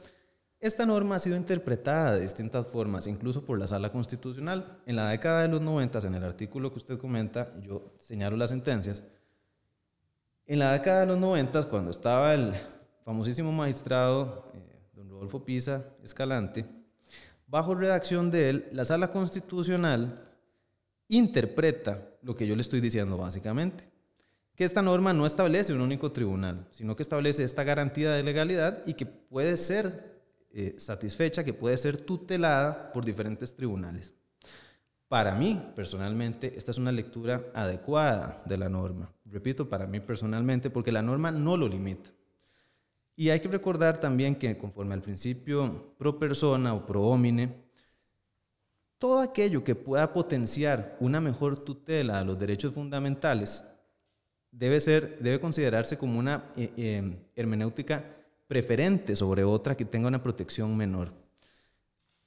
Esta 0.65 0.83
norma 0.83 1.17
ha 1.17 1.19
sido 1.19 1.37
interpretada 1.37 2.15
de 2.15 2.21
distintas 2.21 2.65
formas, 2.65 3.05
incluso 3.05 3.45
por 3.45 3.59
la 3.59 3.67
Sala 3.67 3.91
Constitucional. 3.91 4.79
En 4.87 4.95
la 4.95 5.09
década 5.09 5.43
de 5.43 5.47
los 5.47 5.61
90, 5.61 5.99
en 5.99 6.15
el 6.15 6.23
artículo 6.23 6.71
que 6.71 6.79
usted 6.79 6.97
comenta, 6.97 7.53
yo 7.61 7.93
señalo 7.99 8.35
las 8.35 8.49
sentencias. 8.49 9.03
En 10.47 10.57
la 10.57 10.71
década 10.71 11.01
de 11.01 11.05
los 11.05 11.19
90, 11.19 11.69
cuando 11.69 11.91
estaba 11.91 12.33
el 12.33 12.53
famosísimo 13.03 13.51
magistrado 13.51 14.51
eh, 14.55 14.79
don 14.95 15.07
Rodolfo 15.07 15.45
Pisa 15.45 15.85
Escalante, 16.03 16.65
bajo 17.45 17.75
redacción 17.75 18.31
de 18.31 18.49
él, 18.49 18.69
la 18.71 18.85
Sala 18.85 19.11
Constitucional 19.11 20.19
interpreta 21.09 22.09
lo 22.23 22.33
que 22.33 22.47
yo 22.47 22.55
le 22.55 22.63
estoy 22.63 22.81
diciendo 22.81 23.17
básicamente, 23.17 23.87
que 24.55 24.63
esta 24.63 24.81
norma 24.81 25.13
no 25.13 25.27
establece 25.27 25.73
un 25.73 25.81
único 25.81 26.11
tribunal, 26.11 26.65
sino 26.71 26.95
que 26.95 27.03
establece 27.03 27.43
esta 27.43 27.63
garantía 27.63 28.13
de 28.13 28.23
legalidad 28.23 28.81
y 28.87 28.95
que 28.95 29.05
puede 29.05 29.57
ser 29.57 30.14
eh, 30.57 30.75
satisfecha, 30.77 31.43
que 31.43 31.53
puede 31.53 31.75
ser 31.75 31.97
tutelada 31.97 32.93
por 32.93 33.03
diferentes 33.03 33.53
tribunales. 33.53 34.13
Para 35.09 35.35
mí, 35.35 35.61
personalmente, 35.75 36.57
esta 36.57 36.71
es 36.71 36.77
una 36.77 36.93
lectura 36.93 37.43
adecuada 37.53 38.41
de 38.45 38.57
la 38.57 38.69
norma. 38.69 39.11
Repito, 39.25 39.67
para 39.67 39.85
mí 39.85 39.99
personalmente, 39.99 40.69
porque 40.69 40.93
la 40.93 41.01
norma 41.01 41.29
no 41.29 41.57
lo 41.57 41.67
limita. 41.67 42.09
Y 43.17 43.31
hay 43.31 43.41
que 43.41 43.49
recordar 43.49 43.99
también 43.99 44.37
que 44.37 44.57
conforme 44.57 44.93
al 44.93 45.01
principio 45.01 45.93
pro 45.97 46.17
persona 46.17 46.73
o 46.73 46.85
pro 46.85 47.03
homine, 47.03 47.53
todo 48.97 49.19
aquello 49.19 49.61
que 49.61 49.75
pueda 49.75 50.13
potenciar 50.13 50.95
una 51.01 51.19
mejor 51.19 51.59
tutela 51.65 52.19
de 52.19 52.25
los 52.25 52.39
derechos 52.39 52.73
fundamentales 52.73 53.65
debe, 54.51 54.79
ser, 54.79 55.19
debe 55.19 55.41
considerarse 55.41 55.97
como 55.97 56.17
una 56.17 56.51
eh, 56.55 56.71
eh, 56.77 57.17
hermenéutica 57.35 58.05
preferente 58.47 59.15
sobre 59.15 59.43
otra 59.43 59.75
que 59.75 59.85
tenga 59.85 60.07
una 60.07 60.21
protección 60.21 60.75
menor. 60.75 61.13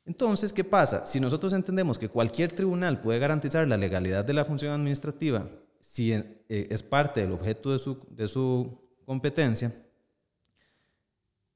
Entonces, 0.05 0.53
¿qué 0.53 0.65
pasa? 0.65 1.07
Si 1.07 1.21
nosotros 1.21 1.53
entendemos 1.53 1.99
que 1.99 2.09
cualquier 2.09 2.53
tribunal 2.53 3.01
puede 3.01 3.19
garantizar 3.19 3.69
la 3.69 3.77
legalidad 3.77 4.25
de 4.25 4.33
la 4.33 4.45
función 4.45 4.73
administrativa 4.73 5.47
si 5.81 6.13
eh, 6.13 6.45
es 6.49 6.83
parte 6.83 7.21
del 7.21 7.33
objeto 7.33 7.73
de 7.73 7.79
su, 7.79 8.07
de 8.11 8.27
su 8.27 8.79
competencia, 9.05 9.75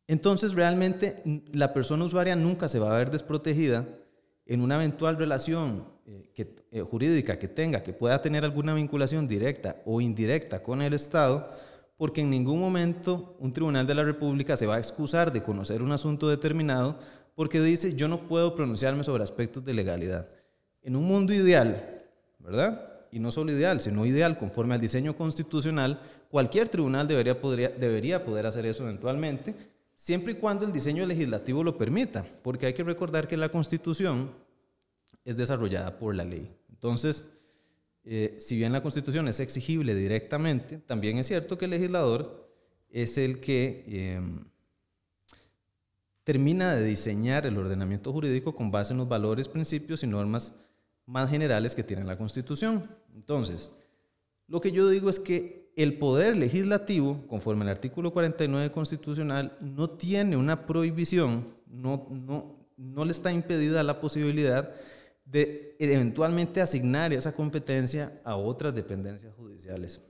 entonces 0.06 0.52
realmente 0.52 1.22
la 1.52 1.72
persona 1.72 2.04
usuaria 2.04 2.36
nunca 2.36 2.68
se 2.68 2.78
va 2.78 2.92
a 2.92 2.98
ver 2.98 3.10
desprotegida 3.10 3.88
en 4.44 4.60
una 4.60 4.74
eventual 4.74 5.16
relación 5.16 5.86
eh, 6.04 6.30
eh, 6.70 6.80
jurídica 6.82 7.38
que 7.38 7.48
tenga, 7.48 7.82
que 7.82 7.92
pueda 7.92 8.20
tener 8.20 8.44
alguna 8.44 8.74
vinculación 8.74 9.26
directa 9.28 9.80
o 9.86 10.00
indirecta 10.00 10.62
con 10.62 10.82
el 10.82 10.92
Estado, 10.92 11.50
porque 12.02 12.20
en 12.20 12.30
ningún 12.30 12.58
momento 12.58 13.36
un 13.38 13.52
tribunal 13.52 13.86
de 13.86 13.94
la 13.94 14.02
República 14.02 14.56
se 14.56 14.66
va 14.66 14.74
a 14.74 14.80
excusar 14.80 15.32
de 15.32 15.40
conocer 15.40 15.84
un 15.84 15.92
asunto 15.92 16.28
determinado 16.28 16.96
porque 17.36 17.60
dice 17.60 17.94
yo 17.94 18.08
no 18.08 18.26
puedo 18.26 18.56
pronunciarme 18.56 19.04
sobre 19.04 19.22
aspectos 19.22 19.64
de 19.64 19.72
legalidad. 19.72 20.26
En 20.82 20.96
un 20.96 21.04
mundo 21.04 21.32
ideal, 21.32 22.02
¿verdad? 22.40 23.06
Y 23.12 23.20
no 23.20 23.30
solo 23.30 23.52
ideal, 23.52 23.80
sino 23.80 24.04
ideal 24.04 24.36
conforme 24.36 24.74
al 24.74 24.80
diseño 24.80 25.14
constitucional, 25.14 26.00
cualquier 26.28 26.68
tribunal 26.68 27.06
debería, 27.06 27.40
podría, 27.40 27.68
debería 27.68 28.24
poder 28.24 28.46
hacer 28.46 28.66
eso 28.66 28.82
eventualmente 28.82 29.54
siempre 29.94 30.32
y 30.32 30.36
cuando 30.38 30.66
el 30.66 30.72
diseño 30.72 31.06
legislativo 31.06 31.62
lo 31.62 31.78
permita, 31.78 32.26
porque 32.42 32.66
hay 32.66 32.74
que 32.74 32.82
recordar 32.82 33.28
que 33.28 33.36
la 33.36 33.50
Constitución 33.50 34.32
es 35.24 35.36
desarrollada 35.36 35.96
por 36.00 36.16
la 36.16 36.24
ley. 36.24 36.50
Entonces, 36.68 37.30
eh, 38.04 38.34
si 38.38 38.56
bien 38.56 38.72
la 38.72 38.82
Constitución 38.82 39.28
es 39.28 39.38
exigible 39.38 39.94
directamente, 39.94 40.78
también 40.78 41.18
es 41.18 41.26
cierto 41.26 41.56
que 41.56 41.66
el 41.66 41.70
legislador 41.72 42.50
es 42.90 43.16
el 43.16 43.40
que 43.40 43.84
em, 43.86 44.44
termina 46.24 46.74
de 46.74 46.84
diseñar 46.84 47.46
el 47.46 47.56
ordenamiento 47.56 48.12
jurídico 48.12 48.54
con 48.54 48.70
base 48.70 48.92
en 48.92 48.98
los 48.98 49.08
valores, 49.08 49.48
principios 49.48 50.02
y 50.02 50.06
normas 50.06 50.54
más 51.06 51.30
generales 51.30 51.74
que 51.74 51.84
tiene 51.84 52.04
la 52.04 52.18
Constitución. 52.18 52.82
Entonces, 53.14 53.70
lo 54.48 54.60
que 54.60 54.72
yo 54.72 54.88
digo 54.88 55.08
es 55.08 55.20
que 55.20 55.70
el 55.76 55.98
poder 55.98 56.36
legislativo, 56.36 57.24
conforme 57.28 57.62
al 57.62 57.70
artículo 57.70 58.12
49 58.12 58.70
constitucional, 58.72 59.56
no 59.60 59.90
tiene 59.90 60.36
una 60.36 60.66
prohibición, 60.66 61.54
no, 61.66 62.08
no, 62.10 62.56
no 62.76 63.04
le 63.04 63.12
está 63.12 63.32
impedida 63.32 63.82
la 63.82 64.00
posibilidad 64.00 64.74
de 65.32 65.74
eventualmente 65.78 66.60
asignar 66.60 67.12
esa 67.14 67.32
competencia 67.32 68.20
a 68.22 68.36
otras 68.36 68.74
dependencias 68.74 69.34
judiciales. 69.34 70.02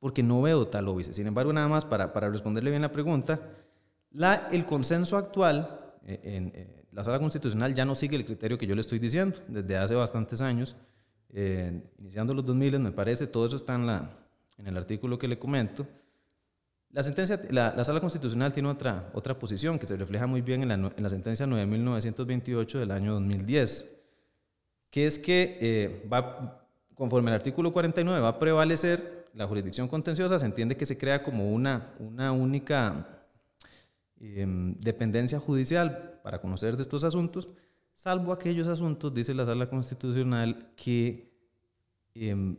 Porque 0.00 0.22
no 0.22 0.40
veo 0.40 0.66
tal 0.66 0.88
óbice. 0.88 1.12
Sin 1.12 1.26
embargo, 1.26 1.52
nada 1.52 1.68
más 1.68 1.84
para, 1.84 2.12
para 2.12 2.30
responderle 2.30 2.70
bien 2.70 2.82
la 2.82 2.90
pregunta, 2.90 3.40
la, 4.10 4.48
el 4.50 4.64
consenso 4.64 5.18
actual 5.18 5.92
eh, 6.06 6.20
en, 6.24 6.52
eh, 6.54 6.84
la 6.92 7.04
sala 7.04 7.18
constitucional 7.18 7.74
ya 7.74 7.84
no 7.84 7.94
sigue 7.94 8.16
el 8.16 8.24
criterio 8.24 8.56
que 8.56 8.66
yo 8.66 8.74
le 8.74 8.80
estoy 8.80 8.98
diciendo 8.98 9.38
desde 9.46 9.76
hace 9.76 9.94
bastantes 9.94 10.40
años. 10.40 10.76
Eh, 11.34 11.82
iniciando 11.98 12.32
los 12.32 12.44
2000, 12.44 12.80
me 12.80 12.90
parece, 12.90 13.26
todo 13.26 13.46
eso 13.46 13.56
está 13.56 13.74
en 13.74 13.86
la, 13.86 14.10
en 14.56 14.66
el 14.66 14.76
artículo 14.78 15.18
que 15.18 15.28
le 15.28 15.38
comento, 15.38 15.86
la, 16.90 17.02
sentencia, 17.02 17.40
la, 17.50 17.84
Sala 17.84 18.00
Constitucional 18.00 18.52
tiene 18.52 18.68
otra, 18.68 19.10
otra 19.14 19.38
posición 19.38 19.78
que 19.78 19.86
se 19.86 19.96
refleja 19.96 20.26
muy 20.26 20.42
bien 20.42 20.62
en 20.62 20.68
la, 20.68 20.74
en 20.74 21.02
la 21.02 21.08
sentencia 21.08 21.46
9928 21.46 22.80
del 22.80 22.90
año 22.90 23.14
2010, 23.14 24.01
que 24.92 25.06
es 25.06 25.18
que 25.18 25.56
eh, 25.58 26.06
va, 26.12 26.68
conforme 26.94 27.30
al 27.30 27.36
artículo 27.36 27.72
49 27.72 28.20
va 28.20 28.28
a 28.28 28.38
prevalecer 28.38 29.26
la 29.32 29.46
jurisdicción 29.46 29.88
contenciosa, 29.88 30.38
se 30.38 30.44
entiende 30.44 30.76
que 30.76 30.84
se 30.84 30.98
crea 30.98 31.22
como 31.22 31.50
una, 31.50 31.94
una 31.98 32.30
única 32.32 33.24
em, 34.20 34.78
dependencia 34.78 35.40
judicial 35.40 36.20
para 36.22 36.42
conocer 36.42 36.76
de 36.76 36.82
estos 36.82 37.04
asuntos, 37.04 37.48
salvo 37.94 38.34
aquellos 38.34 38.68
asuntos, 38.68 39.14
dice 39.14 39.32
la 39.32 39.46
Sala 39.46 39.70
Constitucional, 39.70 40.68
que 40.76 41.32
em, 42.14 42.58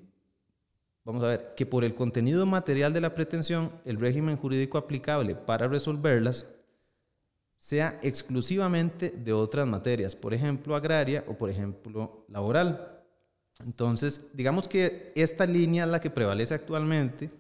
vamos 1.06 1.24
a 1.24 1.28
ver, 1.28 1.54
que 1.56 1.68
por 1.68 1.84
el 1.84 1.94
contenido 1.94 2.48
material 2.48 2.94
de 2.94 3.02
la 3.02 3.14
pretensión, 3.14 3.70
el 3.86 4.00
régimen 4.00 4.38
jurídico 4.38 4.80
aplicable 4.80 5.36
para 5.36 5.68
resolverlas 5.68 6.48
sea 7.64 7.98
exclusivamente 8.02 9.10
de 9.10 9.32
otras 9.32 9.66
materias, 9.66 10.18
por 10.18 10.34
ejemplo, 10.34 10.76
agraria 10.76 11.24
o 11.30 11.34
por 11.34 11.50
ejemplo, 11.50 12.26
laboral. 12.28 13.02
Entonces, 13.66 14.28
digamos 14.34 14.68
que 14.68 15.14
esta 15.16 15.46
línea, 15.46 15.86
la 15.86 16.02
que 16.02 16.10
prevalece 16.10 16.54
actualmente, 16.54 17.32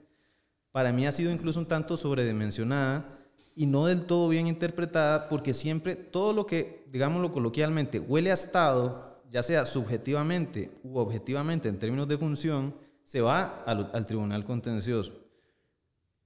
para 0.71 0.93
mí 0.93 1.05
ha 1.05 1.11
sido 1.11 1.29
incluso 1.29 1.59
un 1.59 1.65
tanto 1.65 1.97
sobredimensionada 1.97 3.19
y 3.53 3.65
no 3.65 3.87
del 3.87 4.05
todo 4.05 4.29
bien 4.29 4.47
interpretada, 4.47 5.27
porque 5.27 5.51
siempre 5.51 5.93
todo 5.97 6.31
lo 6.31 6.45
que, 6.45 6.85
digámoslo 6.89 7.33
coloquialmente, 7.33 7.99
huele 7.99 8.31
a 8.31 8.35
Estado, 8.35 9.21
ya 9.29 9.43
sea 9.43 9.65
subjetivamente 9.65 10.71
u 10.85 10.99
objetivamente 10.99 11.67
en 11.67 11.77
términos 11.77 12.07
de 12.07 12.17
función, 12.17 12.73
se 13.03 13.19
va 13.19 13.61
al, 13.65 14.05
tribunal 14.07 14.45
contencioso. 14.45 15.11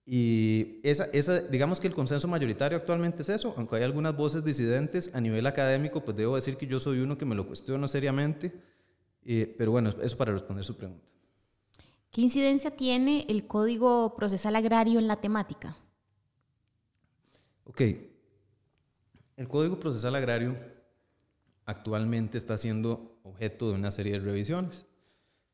Y 0.10 0.80
esa, 0.84 1.06
esa, 1.12 1.42
digamos 1.42 1.82
que 1.82 1.88
el 1.88 1.94
consenso 1.94 2.30
mayoritario 2.30 2.78
actualmente 2.78 3.24
es 3.24 3.30
eso, 3.30 3.54
aunque 3.58 3.76
hay 3.76 3.84
algunas 3.84 4.16
voces 4.16 4.44
disidentes 4.44 5.14
a 5.14 5.20
nivel 5.20 5.46
académico, 5.46 6.04
pues 6.04 6.16
debo 6.16 6.36
decir 6.36 6.56
que 6.56 6.66
yo 6.66 6.80
soy 6.80 7.00
uno 7.00 7.18
que 7.18 7.26
me 7.26 7.36
lo 7.36 7.46
cuestiono 7.46 7.90
seriamente, 7.90 8.54
eh, 9.26 9.54
pero 9.58 9.72
bueno, 9.72 9.94
eso 10.02 10.18
para 10.18 10.32
responder 10.32 10.64
su 10.64 10.78
pregunta. 10.78 11.04
¿Qué 12.10 12.22
incidencia 12.22 12.72
tiene 12.72 13.26
el 13.28 13.48
Código 13.48 14.16
Procesal 14.16 14.56
Agrario 14.56 14.98
en 14.98 15.08
la 15.08 15.18
temática? 15.20 15.76
Ok, 17.66 17.82
el 19.36 19.48
Código 19.50 19.78
Procesal 19.78 20.16
Agrario 20.16 20.58
actualmente 21.66 22.38
está 22.38 22.58
siendo 22.58 23.20
objeto 23.24 23.70
de 23.70 23.76
una 23.76 23.92
serie 23.92 24.14
de 24.14 24.20
revisiones. 24.20 24.86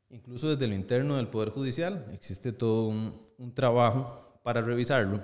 Incluso 0.10 0.48
desde 0.48 0.68
lo 0.68 0.76
interno 0.76 1.18
del 1.18 1.28
Poder 1.28 1.50
Judicial 1.50 2.08
existe 2.13 2.54
todo 2.54 2.88
un, 2.88 3.54
trabajo 3.56 4.33
para 4.43 4.62
revisarlo 4.62 5.21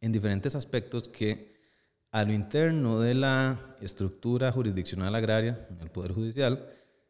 en 0.00 0.12
diferentes 0.12 0.54
aspectos 0.54 1.08
que 1.08 1.56
a 2.10 2.24
lo 2.24 2.32
interno 2.32 3.00
de 3.00 3.14
la 3.14 3.76
estructura 3.80 4.52
jurisdiccional 4.52 5.14
agraria 5.14 5.66
en 5.70 5.80
el 5.80 5.90
Poder 5.90 6.12
Judicial 6.12 6.68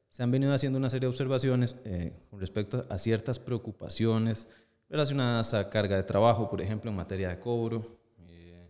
se 0.08 0.22
han 0.22 0.30
venido 0.30 0.54
haciendo 0.54 0.78
una 0.78 0.88
serie 0.88 1.06
de 1.06 1.10
observaciones 1.10 1.74
eh, 1.84 2.12
con 2.30 2.40
respecto 2.40 2.86
a 2.88 2.98
ciertas 2.98 3.38
preocupaciones 3.38 4.46
relacionadas 4.88 5.52
a 5.52 5.68
carga 5.68 5.96
de 5.96 6.04
trabajo, 6.04 6.48
por 6.48 6.60
ejemplo, 6.60 6.90
en 6.90 6.96
materia 6.96 7.28
de 7.28 7.38
cobro, 7.38 7.98
eh, 8.28 8.66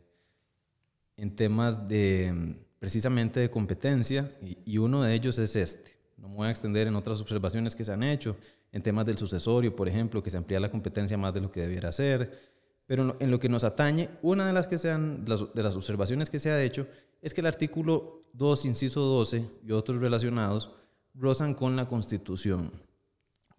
en 1.17 1.37
temas 1.37 1.87
de 1.87 2.57
precisamente 2.79 3.41
de 3.41 3.51
competencia, 3.51 4.31
y 4.43 4.79
uno 4.79 5.03
de 5.03 5.15
ellos 5.15 5.39
es 5.39 5.57
este. 5.57 5.97
No 6.17 6.29
me 6.29 6.37
voy 6.37 6.49
a 6.49 6.51
extender 6.51 6.87
en 6.87 6.97
otras 6.97 7.21
observaciones 7.21 7.75
que 7.75 7.85
se 7.85 7.93
han 7.93 8.03
hecho, 8.03 8.37
en 8.77 8.83
temas 8.83 9.07
del 9.07 9.17
sucesorio, 9.17 9.75
por 9.75 9.89
ejemplo, 9.89 10.23
que 10.23 10.29
se 10.29 10.37
amplía 10.37 10.61
la 10.61 10.71
competencia 10.71 11.17
más 11.17 11.33
de 11.33 11.41
lo 11.41 11.51
que 11.51 11.63
debiera 11.63 11.91
ser. 11.93 12.39
Pero 12.85 13.17
en 13.19 13.31
lo 13.31 13.41
que 13.41 13.49
nos 13.49 13.65
atañe, 13.65 14.11
una 14.21 14.47
de 14.47 14.53
las, 14.53 14.67
que 14.67 14.77
sean, 14.77 15.25
de 15.25 15.63
las 15.63 15.75
observaciones 15.75 16.29
que 16.29 16.39
se 16.39 16.51
ha 16.51 16.63
hecho 16.63 16.87
es 17.23 17.33
que 17.33 17.41
el 17.41 17.47
artículo 17.47 18.21
2, 18.35 18.67
inciso 18.67 19.01
12 19.01 19.49
y 19.65 19.73
otros 19.73 19.99
relacionados 19.99 20.73
rozan 21.15 21.55
con 21.55 21.75
la 21.75 21.89
Constitución. 21.89 22.71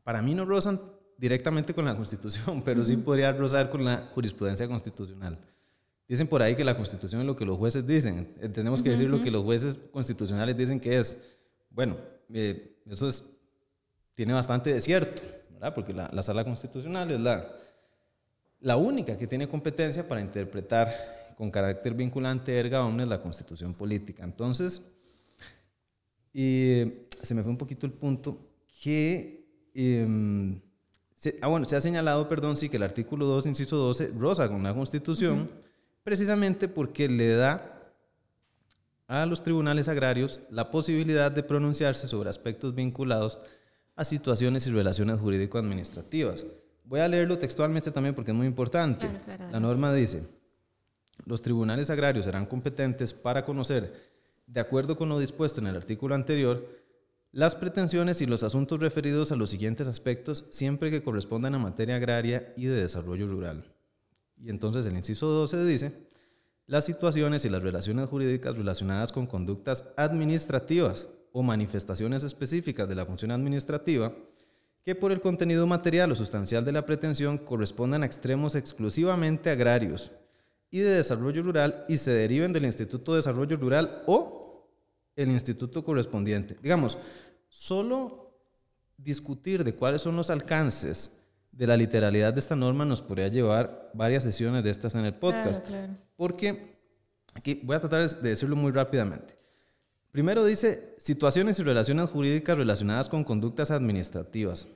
Para 0.03 0.21
mí 0.21 0.35
no 0.35 0.45
rozan 0.45 0.79
directamente 1.17 1.73
con 1.73 1.85
la 1.85 1.95
Constitución, 1.95 2.61
pero 2.65 2.85
sí 2.85 2.95
podría 2.97 3.31
rozar 3.31 3.71
con 3.71 3.83
la 3.83 4.11
jurisprudencia 4.13 4.67
constitucional. 4.67 5.39
Dicen 6.07 6.27
por 6.27 6.43
ahí 6.43 6.55
que 6.55 6.63
la 6.63 6.77
constitución 6.77 7.21
es 7.21 7.27
lo 7.27 7.35
que 7.35 7.43
los 7.43 7.57
jueces 7.57 7.85
dicen. 7.85 8.33
Eh, 8.39 8.47
tenemos 8.47 8.83
que 8.83 8.91
decir 8.91 9.09
lo 9.09 9.21
que 9.21 9.31
los 9.31 9.43
jueces 9.43 9.77
constitucionales 9.91 10.55
dicen 10.55 10.79
que 10.79 10.97
es. 10.97 11.37
Bueno, 11.69 11.97
eh, 12.31 12.77
eso 12.85 13.09
es, 13.09 13.25
tiene 14.17 14.33
bastante 14.33 14.73
de 14.73 14.81
cierto, 14.81 15.21
¿verdad? 15.51 15.75
Porque 15.75 15.93
la, 15.93 16.09
la, 16.11 16.23
sala 16.23 16.43
constitucional 16.43 17.11
es 17.11 17.19
la, 17.19 17.53
la 18.61 18.75
única 18.75 19.15
que 19.15 19.27
tiene 19.27 19.47
competencia 19.47 20.07
para 20.07 20.21
interpretar 20.21 21.35
con 21.37 21.51
carácter 21.51 21.93
vinculante 21.93 22.59
erga 22.59 22.83
omnes 22.83 23.07
la 23.07 23.21
constitución 23.21 23.75
política. 23.75 24.23
Entonces, 24.23 24.81
se 26.33 27.35
me 27.35 27.43
fue 27.43 27.51
un 27.51 27.59
poquito 27.59 27.85
el 27.85 27.93
punto 27.93 28.39
que... 28.81 29.45
Em, 29.75 30.61
se, 31.13 31.37
ah, 31.43 31.47
bueno, 31.47 31.67
se 31.67 31.75
ha 31.75 31.81
señalado, 31.81 32.27
perdón, 32.27 32.57
sí, 32.57 32.69
que 32.69 32.77
el 32.77 32.83
artículo 32.83 33.27
2, 33.27 33.45
inciso 33.45 33.77
12, 33.77 34.13
roza 34.17 34.49
con 34.49 34.63
la 34.63 34.73
Constitución, 34.73 35.51
precisamente 36.03 36.67
porque 36.67 37.07
le 37.07 37.35
da 37.35 37.93
a 39.07 39.27
los 39.27 39.43
tribunales 39.43 39.87
agrarios 39.87 40.39
la 40.49 40.71
posibilidad 40.71 41.31
de 41.31 41.43
pronunciarse 41.43 42.07
sobre 42.07 42.31
aspectos 42.31 42.73
vinculados 42.73 43.39
a 43.97 44.03
situaciones 44.03 44.65
y 44.67 44.71
relaciones 44.71 45.19
jurídico-administrativas. 45.19 46.45
Voy 46.85 47.01
a 47.01 47.07
leerlo 47.07 47.37
textualmente 47.37 47.91
también 47.91 48.15
porque 48.15 48.31
es 48.31 48.37
muy 48.37 48.47
importante. 48.47 49.09
la 49.51 49.59
norma 49.59 49.93
dice, 49.93 50.23
los 51.25 51.41
tribunales 51.41 51.89
agrarios 51.89 52.25
serán 52.25 52.45
competentes 52.45 53.13
para 53.13 53.43
conocer, 53.43 53.91
de 54.45 54.61
acuerdo 54.61 54.95
con 54.95 55.09
lo 55.09 55.19
dispuesto 55.19 55.59
en 55.59 55.67
el 55.67 55.75
artículo 55.75 56.13
anterior, 56.15 56.65
las 57.31 57.55
pretensiones 57.55 58.21
y 58.21 58.27
los 58.27 58.43
asuntos 58.43 58.79
referidos 58.79 59.31
a 59.31 59.35
los 59.35 59.49
siguientes 59.49 59.87
aspectos 59.87 60.45
siempre 60.51 60.91
que 60.91 61.03
correspondan 61.03 61.55
a 61.55 61.59
materia 61.59 61.97
agraria 61.97 62.53
y 62.55 62.67
de 62.67 62.81
desarrollo 62.81 63.27
rural. 63.27 63.65
Y 64.37 64.51
entonces 64.51 64.85
el 64.85 64.95
inciso 64.95 65.27
12 65.27 65.65
dice, 65.65 65.91
las 66.67 66.85
situaciones 66.85 67.45
y 67.45 67.49
las 67.49 67.63
relaciones 67.63 68.09
jurídicas 68.09 68.55
relacionadas 68.55 69.11
con 69.11 69.25
conductas 69.25 69.85
administrativas 69.97 71.09
o 71.37 71.43
manifestaciones 71.43 72.23
específicas 72.23 72.89
de 72.89 72.95
la 72.95 73.05
función 73.05 73.29
administrativa 73.29 74.11
que 74.83 74.95
por 74.95 75.11
el 75.11 75.21
contenido 75.21 75.67
material 75.67 76.11
o 76.11 76.15
sustancial 76.15 76.65
de 76.65 76.71
la 76.71 76.83
pretensión 76.83 77.37
correspondan 77.37 78.01
a 78.01 78.07
extremos 78.07 78.55
exclusivamente 78.55 79.51
agrarios 79.51 80.11
y 80.71 80.79
de 80.79 80.89
desarrollo 80.89 81.43
rural 81.43 81.85
y 81.87 81.97
se 81.97 82.09
deriven 82.09 82.53
del 82.53 82.65
Instituto 82.65 83.11
de 83.11 83.17
Desarrollo 83.17 83.55
Rural 83.55 84.01
o 84.07 84.67
el 85.15 85.29
instituto 85.29 85.83
correspondiente. 85.83 86.57
Digamos, 86.59 86.97
solo 87.49 88.33
discutir 88.97 89.63
de 89.63 89.75
cuáles 89.75 90.01
son 90.01 90.15
los 90.15 90.31
alcances 90.31 91.21
de 91.51 91.67
la 91.67 91.77
literalidad 91.77 92.33
de 92.33 92.39
esta 92.39 92.55
norma 92.55 92.83
nos 92.83 93.03
podría 93.03 93.27
llevar 93.27 93.91
varias 93.93 94.23
sesiones 94.23 94.63
de 94.63 94.71
estas 94.71 94.95
en 94.95 95.05
el 95.05 95.13
podcast. 95.13 95.71
Porque 96.15 96.79
aquí 97.35 97.61
voy 97.63 97.75
a 97.75 97.79
tratar 97.79 98.09
de 98.09 98.29
decirlo 98.29 98.55
muy 98.55 98.71
rápidamente. 98.71 99.37
Primero 100.17 100.43
dice 100.43 100.95
situaciones 100.97 101.59
y 101.59 101.63
relaciones 101.63 102.09
jurídicas 102.09 102.57
relacionadas 102.57 103.07
con 103.07 103.23
conductas 103.23 103.69
administrativas. 103.69 104.67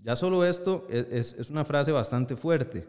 Ya 0.00 0.14
solo 0.14 0.44
esto 0.44 0.86
es, 0.88 1.50
una 1.50 1.64
frase 1.64 1.90
bastante 1.90 2.36
fuerte. 2.36 2.86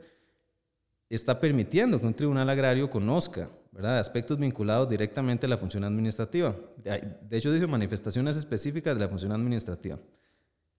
Está 1.10 1.40
permitiendo 1.40 2.00
que 2.00 2.06
un 2.06 2.14
tribunal 2.14 2.48
agrario 2.48 2.92
conozca 2.92 3.50
¿verdad? 3.72 3.98
aspectos 3.98 4.38
vinculados 4.38 4.88
directamente 4.88 5.48
a 5.48 5.50
la 5.50 5.58
función 5.58 5.84
administrativa. 5.84 6.56
De 6.78 7.38
hecho, 7.38 7.52
dice 7.52 7.66
manifestaciones 7.66 8.38
específicas 8.38 8.94
de 8.94 9.04
la 9.04 9.10
función 9.10 9.32
administrativa. 9.32 9.98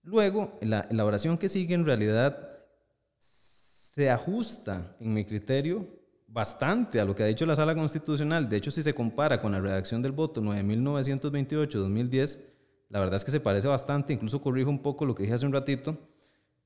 Luego, 0.03 0.57
la 0.61 0.87
elaboración 0.89 1.37
que 1.37 1.49
sigue 1.49 1.75
en 1.75 1.83
realidad 1.83 2.51
se 3.17 4.09
ajusta, 4.09 4.95
en 5.01 5.13
mi 5.13 5.25
criterio, 5.25 5.89
bastante 6.37 6.99
a 6.99 7.05
lo 7.05 7.15
que 7.15 7.23
ha 7.23 7.25
dicho 7.25 7.47
la 7.47 7.55
Sala 7.55 7.73
Constitucional. 7.73 8.47
De 8.47 8.57
hecho, 8.57 8.69
si 8.69 8.83
se 8.83 8.93
compara 8.93 9.41
con 9.41 9.53
la 9.53 9.59
redacción 9.59 10.03
del 10.03 10.11
voto 10.11 10.39
9.928-2010, 10.39 12.37
la 12.89 12.99
verdad 12.99 13.15
es 13.15 13.25
que 13.25 13.31
se 13.31 13.39
parece 13.39 13.67
bastante, 13.67 14.13
incluso 14.13 14.39
corrijo 14.39 14.69
un 14.69 14.83
poco 14.83 15.03
lo 15.03 15.15
que 15.15 15.23
dije 15.23 15.33
hace 15.33 15.47
un 15.47 15.51
ratito, 15.51 15.97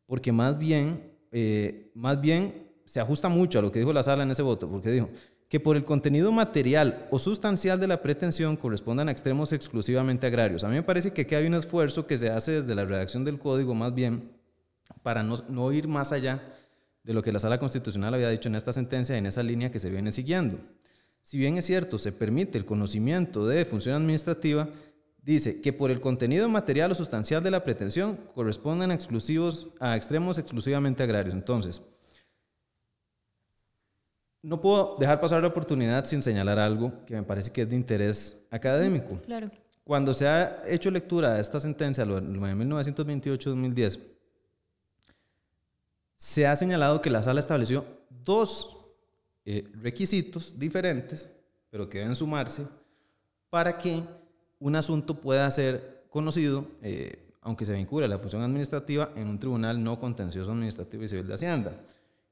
porque 0.07 0.34
más 0.34 0.57
bien, 0.57 1.10
eh, 1.31 1.89
más 1.95 2.19
bien 2.19 2.67
se 2.84 2.99
ajusta 2.99 3.29
mucho 3.29 3.60
a 3.60 3.62
lo 3.62 3.71
que 3.71 3.79
dijo 3.79 3.93
la 3.93 4.03
Sala 4.03 4.23
en 4.23 4.31
ese 4.31 4.41
voto, 4.41 4.69
porque 4.69 4.91
dijo, 4.91 5.07
que 5.47 5.62
por 5.62 5.77
el 5.77 5.86
contenido 5.86 6.34
material 6.34 7.07
o 7.10 7.17
sustancial 7.17 7.79
de 7.79 7.88
la 7.88 8.01
pretensión 8.01 8.57
correspondan 8.57 9.07
a 9.07 9.13
extremos 9.13 9.53
exclusivamente 9.53 10.27
agrarios. 10.27 10.65
A 10.65 10.67
mí 10.67 10.75
me 10.75 10.84
parece 10.84 11.13
que 11.13 11.21
aquí 11.21 11.36
hay 11.36 11.47
un 11.47 11.53
esfuerzo 11.53 12.05
que 12.05 12.17
se 12.17 12.29
hace 12.29 12.62
desde 12.62 12.75
la 12.75 12.84
redacción 12.84 13.23
del 13.23 13.39
código 13.39 13.73
más 13.73 13.95
bien 13.95 14.34
para 15.01 15.23
no, 15.23 15.71
ir 15.71 15.88
más 15.88 16.12
allá 16.12 16.43
de 17.03 17.13
lo 17.13 17.23
que 17.23 17.31
la 17.31 17.39
Sala 17.39 17.59
Constitucional 17.59 18.13
había 18.13 18.29
dicho 18.29 18.49
en 18.49 18.55
esta 18.55 18.73
sentencia 18.73 19.17
en 19.17 19.25
esa 19.25 19.43
línea 19.43 19.71
que 19.71 19.79
se 19.79 19.89
viene 19.89 20.11
siguiendo. 20.11 20.59
Si 21.21 21.37
bien 21.37 21.57
es 21.57 21.65
cierto, 21.65 21.97
se 21.97 22.11
permite 22.11 22.57
el 22.57 22.65
conocimiento 22.65 23.47
de 23.47 23.65
función 23.65 23.95
administrativa, 23.95 24.69
dice 25.21 25.61
que 25.61 25.71
por 25.71 25.91
el 25.91 26.01
contenido 26.01 26.49
material 26.49 26.91
o 26.91 26.95
sustancial 26.95 27.43
de 27.43 27.51
la 27.51 27.63
pretensión 27.63 28.17
corresponden 28.33 28.91
a, 28.91 28.95
exclusivos, 28.95 29.69
a 29.79 29.95
extremos 29.95 30.37
exclusivamente 30.37 31.03
agrarios. 31.03 31.35
Entonces, 31.35 31.81
no 34.41 34.59
puedo 34.59 34.95
dejar 34.99 35.21
pasar 35.21 35.41
la 35.41 35.49
oportunidad 35.49 36.05
sin 36.05 36.23
señalar 36.23 36.57
algo 36.57 37.05
que 37.05 37.13
me 37.15 37.23
parece 37.23 37.51
que 37.51 37.61
es 37.61 37.69
de 37.69 37.75
interés 37.75 38.47
académico. 38.49 39.21
Claro. 39.25 39.51
Cuando 39.83 40.13
se 40.13 40.27
ha 40.27 40.63
hecho 40.67 40.89
lectura 40.89 41.35
de 41.35 41.41
esta 41.41 41.59
sentencia, 41.59 42.05
lo 42.05 42.19
de 42.19 42.27
1928-2010, 42.27 43.99
se 46.31 46.47
ha 46.47 46.55
señalado 46.55 47.01
que 47.01 47.09
la 47.09 47.21
sala 47.21 47.41
estableció 47.41 47.83
dos 48.23 48.77
eh, 49.43 49.69
requisitos 49.81 50.57
diferentes, 50.57 51.29
pero 51.69 51.89
que 51.89 51.99
deben 51.99 52.15
sumarse, 52.15 52.65
para 53.49 53.77
que 53.77 54.01
un 54.57 54.75
asunto 54.77 55.19
pueda 55.19 55.51
ser 55.51 56.05
conocido, 56.09 56.65
eh, 56.83 57.33
aunque 57.41 57.65
se 57.65 57.73
vincule 57.73 58.05
a 58.05 58.07
la 58.07 58.17
función 58.17 58.41
administrativa, 58.43 59.11
en 59.17 59.27
un 59.27 59.39
tribunal 59.39 59.83
no 59.83 59.99
contencioso 59.99 60.51
administrativo 60.51 61.03
y 61.03 61.09
civil 61.09 61.27
de 61.27 61.33
Hacienda. 61.33 61.73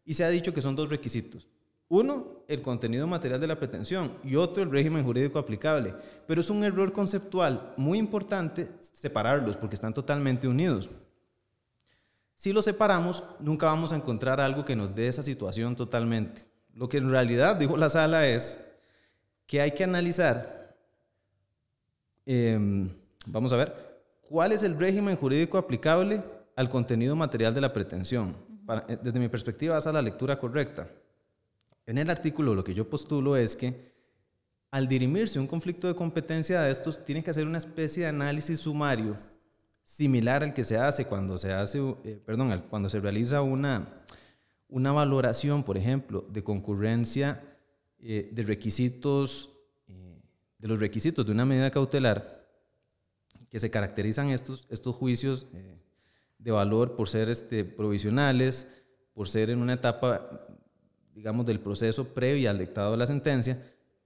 Y 0.06 0.14
se 0.14 0.24
ha 0.24 0.30
dicho 0.30 0.54
que 0.54 0.62
son 0.62 0.78
dos 0.78 0.88
requisitos. 0.88 1.50
Uno, 1.90 2.44
el 2.48 2.62
contenido 2.62 3.06
material 3.06 3.42
de 3.42 3.48
la 3.48 3.60
pretensión 3.60 4.14
y 4.24 4.38
otro, 4.38 4.64
el 4.64 4.72
régimen 4.72 5.04
jurídico 5.04 5.40
aplicable. 5.40 5.94
Pero 6.26 6.40
es 6.40 6.50
un 6.50 6.64
error 6.64 6.94
conceptual 6.94 7.74
muy 7.76 7.98
importante 7.98 8.70
separarlos 8.80 9.58
porque 9.58 9.76
están 9.76 9.94
totalmente 9.94 10.48
unidos. 10.48 10.90
Si 12.40 12.54
los 12.54 12.64
separamos, 12.64 13.22
nunca 13.42 13.66
vamos 13.66 13.92
a 13.92 13.98
encontrar 13.98 14.40
algo 14.40 14.64
que 14.64 14.74
nos 14.74 14.96
dé 14.96 15.10
esa 15.10 15.22
situación 15.22 15.76
totalmente. 15.76 16.44
Lo 16.74 16.88
que 16.88 16.96
en 16.96 17.12
realidad 17.12 17.58
dijo 17.58 17.76
la 17.76 17.90
sala 17.90 18.30
es 18.30 18.58
que 19.46 19.60
hay 19.60 19.72
que 19.72 19.84
analizar, 19.84 20.74
em, 22.26 22.90
vamos 23.26 23.52
a 23.52 23.58
ver, 23.58 23.76
cuál 24.22 24.54
es 24.54 24.64
el 24.64 24.80
régimen 24.80 25.18
jurídico 25.18 25.58
aplicable 25.58 26.24
al 26.56 26.70
contenido 26.70 27.14
material 27.14 27.54
de 27.54 27.60
la 27.60 27.74
pretensión. 27.74 28.38
Eh, 28.88 28.98
desde 29.04 29.20
mi 29.20 29.28
perspectiva, 29.28 29.78
esa 29.78 29.90
es 29.90 29.94
la 29.96 30.02
lectura 30.02 30.40
correcta. 30.40 30.88
En 31.86 31.98
el 31.98 32.10
artículo 32.10 32.56
lo 32.56 32.64
que 32.64 32.74
yo 32.74 32.90
postulo 32.90 33.36
es 33.36 33.54
que 33.54 33.92
al 34.72 34.88
dirimirse 34.88 35.42
un 35.42 35.48
conflicto 35.48 35.90
de 35.90 35.96
competencia 35.96 36.62
de 36.62 36.72
estos, 36.72 37.04
tiene 37.04 37.22
que 37.22 37.32
hacer 37.32 37.46
una 37.46 37.58
especie 37.58 38.04
de 38.04 38.10
análisis 38.10 38.62
sumario 38.62 39.18
similar 39.90 40.44
al 40.44 40.54
que 40.54 40.64
se 40.64 40.78
hace 40.78 41.06
cuando 41.06 41.40
se 41.40 41.52
hace, 41.52 41.80
eh, 42.04 42.22
perdón, 42.24 42.64
cuando 42.70 42.90
se 42.90 43.00
realiza 43.00 43.42
una, 43.42 44.04
una 44.68 44.92
valoración, 44.92 45.64
por 45.64 45.78
ejemplo, 45.78 46.28
de 46.30 46.44
concurrencia 46.44 47.44
eh, 47.98 48.30
de 48.32 48.44
requisitos, 48.44 49.50
eh, 49.88 50.22
de 50.60 50.68
los 50.68 50.80
requisitos 50.80 51.26
de 51.26 51.32
una 51.32 51.44
medida 51.44 51.72
cautelar, 51.72 52.48
que 53.50 53.60
se 53.60 53.72
caracterizan 53.72 54.30
estos, 54.30 54.68
estos 54.70 54.96
juicios 54.96 55.48
de 56.38 56.52
valor 56.52 56.96
por 56.96 57.10
ser 57.10 57.32
este, 57.32 57.66
provisionales, 57.66 58.68
por 59.16 59.28
ser 59.28 59.50
en 59.50 59.58
una 59.58 59.74
etapa 59.74 60.46
digamos, 61.16 61.48
del 61.48 61.60
proceso 61.60 62.14
previo 62.14 62.52
al 62.52 62.60
dictado 62.60 62.92
de 62.92 62.98
la 62.98 63.08
sentencia. 63.08 63.60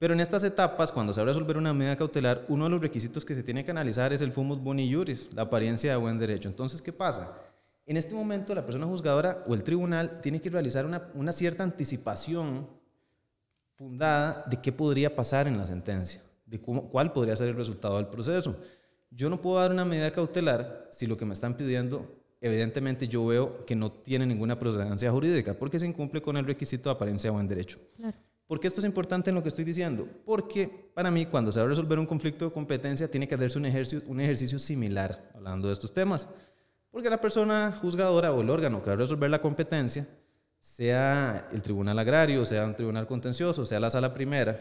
Pero 0.04 0.16
en 0.16 0.20
estas 0.20 0.44
etapas, 0.44 0.92
cuando 0.92 1.13
se 1.13 1.22
va 1.22 1.24
a 1.24 1.28
resolver 1.28 1.56
una 1.56 1.74
medida 1.74 1.96
cautelar, 1.96 2.44
uno 2.50 2.66
de 2.66 2.72
los 2.72 2.82
requisitos 2.82 3.24
que 3.24 3.34
se 3.34 3.42
tiene 3.42 3.63
que 3.63 3.72
analizar 3.72 4.12
es 4.12 4.22
el 4.22 4.34
fumus 4.34 4.62
boni 4.62 4.94
juris, 4.94 5.30
la 5.34 5.44
apariencia 5.44 5.92
de 5.92 5.96
buen 5.96 6.20
derecho. 6.20 6.50
Entonces, 6.50 6.82
¿qué 6.82 6.92
pasa? 6.92 7.42
En 7.86 7.96
este 7.96 8.13
momento, 8.13 8.54
la 8.54 8.66
persona 8.66 8.86
juzgadora 8.86 9.46
o 9.48 9.54
el 9.54 9.63
tribunal 9.63 10.20
tiene 10.20 10.42
que 10.42 10.50
realizar 10.50 10.86
una, 10.86 11.32
cierta 11.32 11.63
anticipación 11.63 12.68
fundada 13.76 14.44
de 14.46 14.60
qué 14.60 14.74
podría 14.74 15.16
pasar 15.16 15.48
en 15.48 15.58
la 15.58 15.66
sentencia, 15.66 16.22
de 16.48 16.60
cuál 16.60 17.13
podría 17.13 17.38
ser 17.38 17.48
el 17.48 17.56
resultado 17.56 17.96
del 17.96 18.08
proceso. 18.08 18.58
Yo 19.10 19.30
no 19.30 19.42
puedo 19.42 19.62
dar 19.62 19.72
una 19.72 19.86
medida 19.86 20.12
cautelar 20.12 20.89
si 20.92 21.08
lo 21.08 21.16
que 21.16 21.24
me 21.24 21.32
están 21.32 21.56
pidiendo 21.56 22.13
evidentemente 22.42 23.08
yo 23.08 23.26
veo 23.26 23.66
que 23.66 23.74
no 23.74 23.89
tiene 23.89 24.26
ninguna 24.26 24.60
procedencia 24.60 25.10
jurídica 25.10 25.54
porque 25.54 25.80
se 25.80 25.88
incumple 25.88 26.22
con 26.22 26.36
el 26.36 26.46
requisito 26.46 26.89
de 26.89 26.96
apariencia 26.96 27.30
de 27.30 27.36
buen 27.36 27.48
derecho. 27.48 27.80
¿Por 28.47 28.60
qué 28.60 28.67
esto 28.67 28.82
es 28.82 28.86
importante 28.86 29.29
en 29.29 29.36
lo 29.36 29.41
que 29.41 29.49
estoy 29.49 29.63
diciendo? 29.63 30.08
Porque 30.25 30.67
para 30.93 31.10
mí 31.10 31.25
cuando 31.25 31.51
se 31.51 31.60
va 31.60 31.65
a 31.65 31.69
resolver 31.69 31.97
un 31.97 32.06
conflicto 32.06 32.45
de 32.45 32.51
competencia 32.51 33.10
tiene 33.10 33.27
que 33.27 33.36
hacerse 33.36 33.58
un 33.58 33.65
ejercicio, 33.65 34.08
un 34.08 34.19
ejercicio 34.19 34.60
similar 34.60 35.32
hablando 35.34 35.67
de 35.67 35.73
estos 35.73 35.93
temas. 35.93 36.27
Porque 36.91 37.10
la 37.10 37.19
persona 37.19 37.77
juzgadora 37.82 38.34
o 38.34 38.41
el 38.41 38.49
órgano 38.49 38.82
que 38.82 38.88
va 38.88 38.93
a 38.93 38.97
resolver 38.97 39.29
la 39.29 39.41
competencia 39.41 40.08
sea 40.60 41.49
el 41.51 41.62
tribunal 41.62 41.97
agrario, 41.99 42.45
sea 42.45 42.65
un 42.65 42.75
tribunal 42.75 43.08
contencioso, 43.08 43.65
sea 43.65 43.79
la 43.79 43.89
sala 43.89 44.13
primera, 44.13 44.58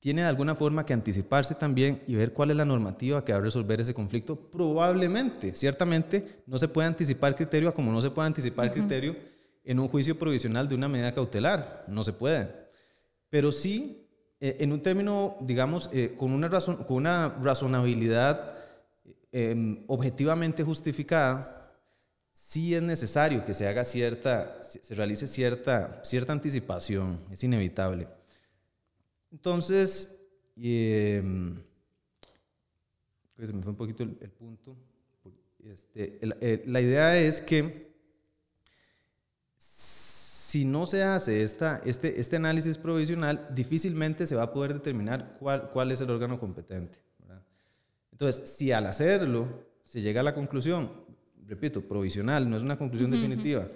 tiene 0.00 0.22
de 0.22 0.26
alguna 0.26 0.56
forma 0.56 0.84
que 0.84 0.92
anticiparse 0.92 1.54
también 1.54 2.02
y 2.08 2.16
ver 2.16 2.32
cuál 2.32 2.50
es 2.50 2.56
la 2.56 2.64
normativa 2.64 3.24
que 3.24 3.32
va 3.32 3.38
a 3.38 3.42
resolver 3.42 3.80
ese 3.80 3.94
conflicto. 3.94 4.34
Probablemente, 4.34 5.54
ciertamente, 5.54 6.42
no 6.46 6.58
se 6.58 6.66
puede 6.66 6.88
anticipar 6.88 7.36
criterio 7.36 7.72
como 7.72 7.92
no 7.92 8.02
se 8.02 8.10
puede 8.10 8.26
anticipar 8.26 8.72
criterio 8.72 9.14
en 9.64 9.78
un 9.78 9.88
juicio 9.88 10.18
provisional 10.18 10.68
de 10.68 10.74
una 10.74 10.88
medida 10.88 11.14
cautelar. 11.14 11.84
No 11.88 12.04
se 12.04 12.12
puede. 12.12 12.50
Pero 13.30 13.52
sí, 13.52 14.06
eh, 14.40 14.56
en 14.60 14.72
un 14.72 14.82
término, 14.82 15.36
digamos, 15.40 15.88
eh, 15.92 16.14
con, 16.18 16.32
una 16.32 16.48
razón, 16.48 16.84
con 16.84 16.96
una 16.98 17.28
razonabilidad 17.40 18.58
em, 19.30 19.84
objetivamente 19.86 20.62
justificada, 20.62 21.72
sí 22.32 22.74
es 22.74 22.82
necesario 22.82 23.44
que 23.44 23.54
se 23.54 23.66
haga 23.66 23.84
cierta, 23.84 24.62
se 24.62 24.94
realice 24.94 25.26
cierta, 25.26 26.00
cierta 26.04 26.32
anticipación. 26.32 27.20
Es 27.30 27.42
inevitable. 27.44 28.08
Entonces, 29.30 30.18
pues 33.36 33.48
se 33.48 33.52
me 33.52 33.62
fue 33.62 33.70
un 33.70 33.76
poquito 33.76 34.02
el, 34.02 34.10
punto. 34.30 34.76
Este, 35.64 36.18
eh, 36.20 36.62
la 36.66 36.80
idea 36.80 37.16
es 37.16 37.40
que 37.40 37.91
si 40.52 40.66
no 40.66 40.84
se 40.84 41.02
hace 41.02 41.42
esta, 41.42 41.80
este, 41.82 42.20
este 42.20 42.36
análisis 42.36 42.76
provisional, 42.76 43.48
difícilmente 43.54 44.26
se 44.26 44.36
va 44.36 44.42
a 44.42 44.52
poder 44.52 44.74
determinar 44.74 45.38
cuál, 45.38 45.70
cuál 45.70 45.90
es 45.92 46.02
el 46.02 46.10
órgano 46.10 46.38
competente. 46.38 46.98
Entonces, 48.10 48.50
si 48.50 48.70
al 48.70 48.84
hacerlo 48.84 49.48
se 49.82 50.02
llega 50.02 50.20
a 50.20 50.22
la 50.22 50.34
conclusión, 50.34 50.90
repito, 51.46 51.80
provisional, 51.80 52.50
no 52.50 52.58
es 52.58 52.62
una 52.62 52.76
conclusión 52.76 53.10
definitiva, 53.10 53.66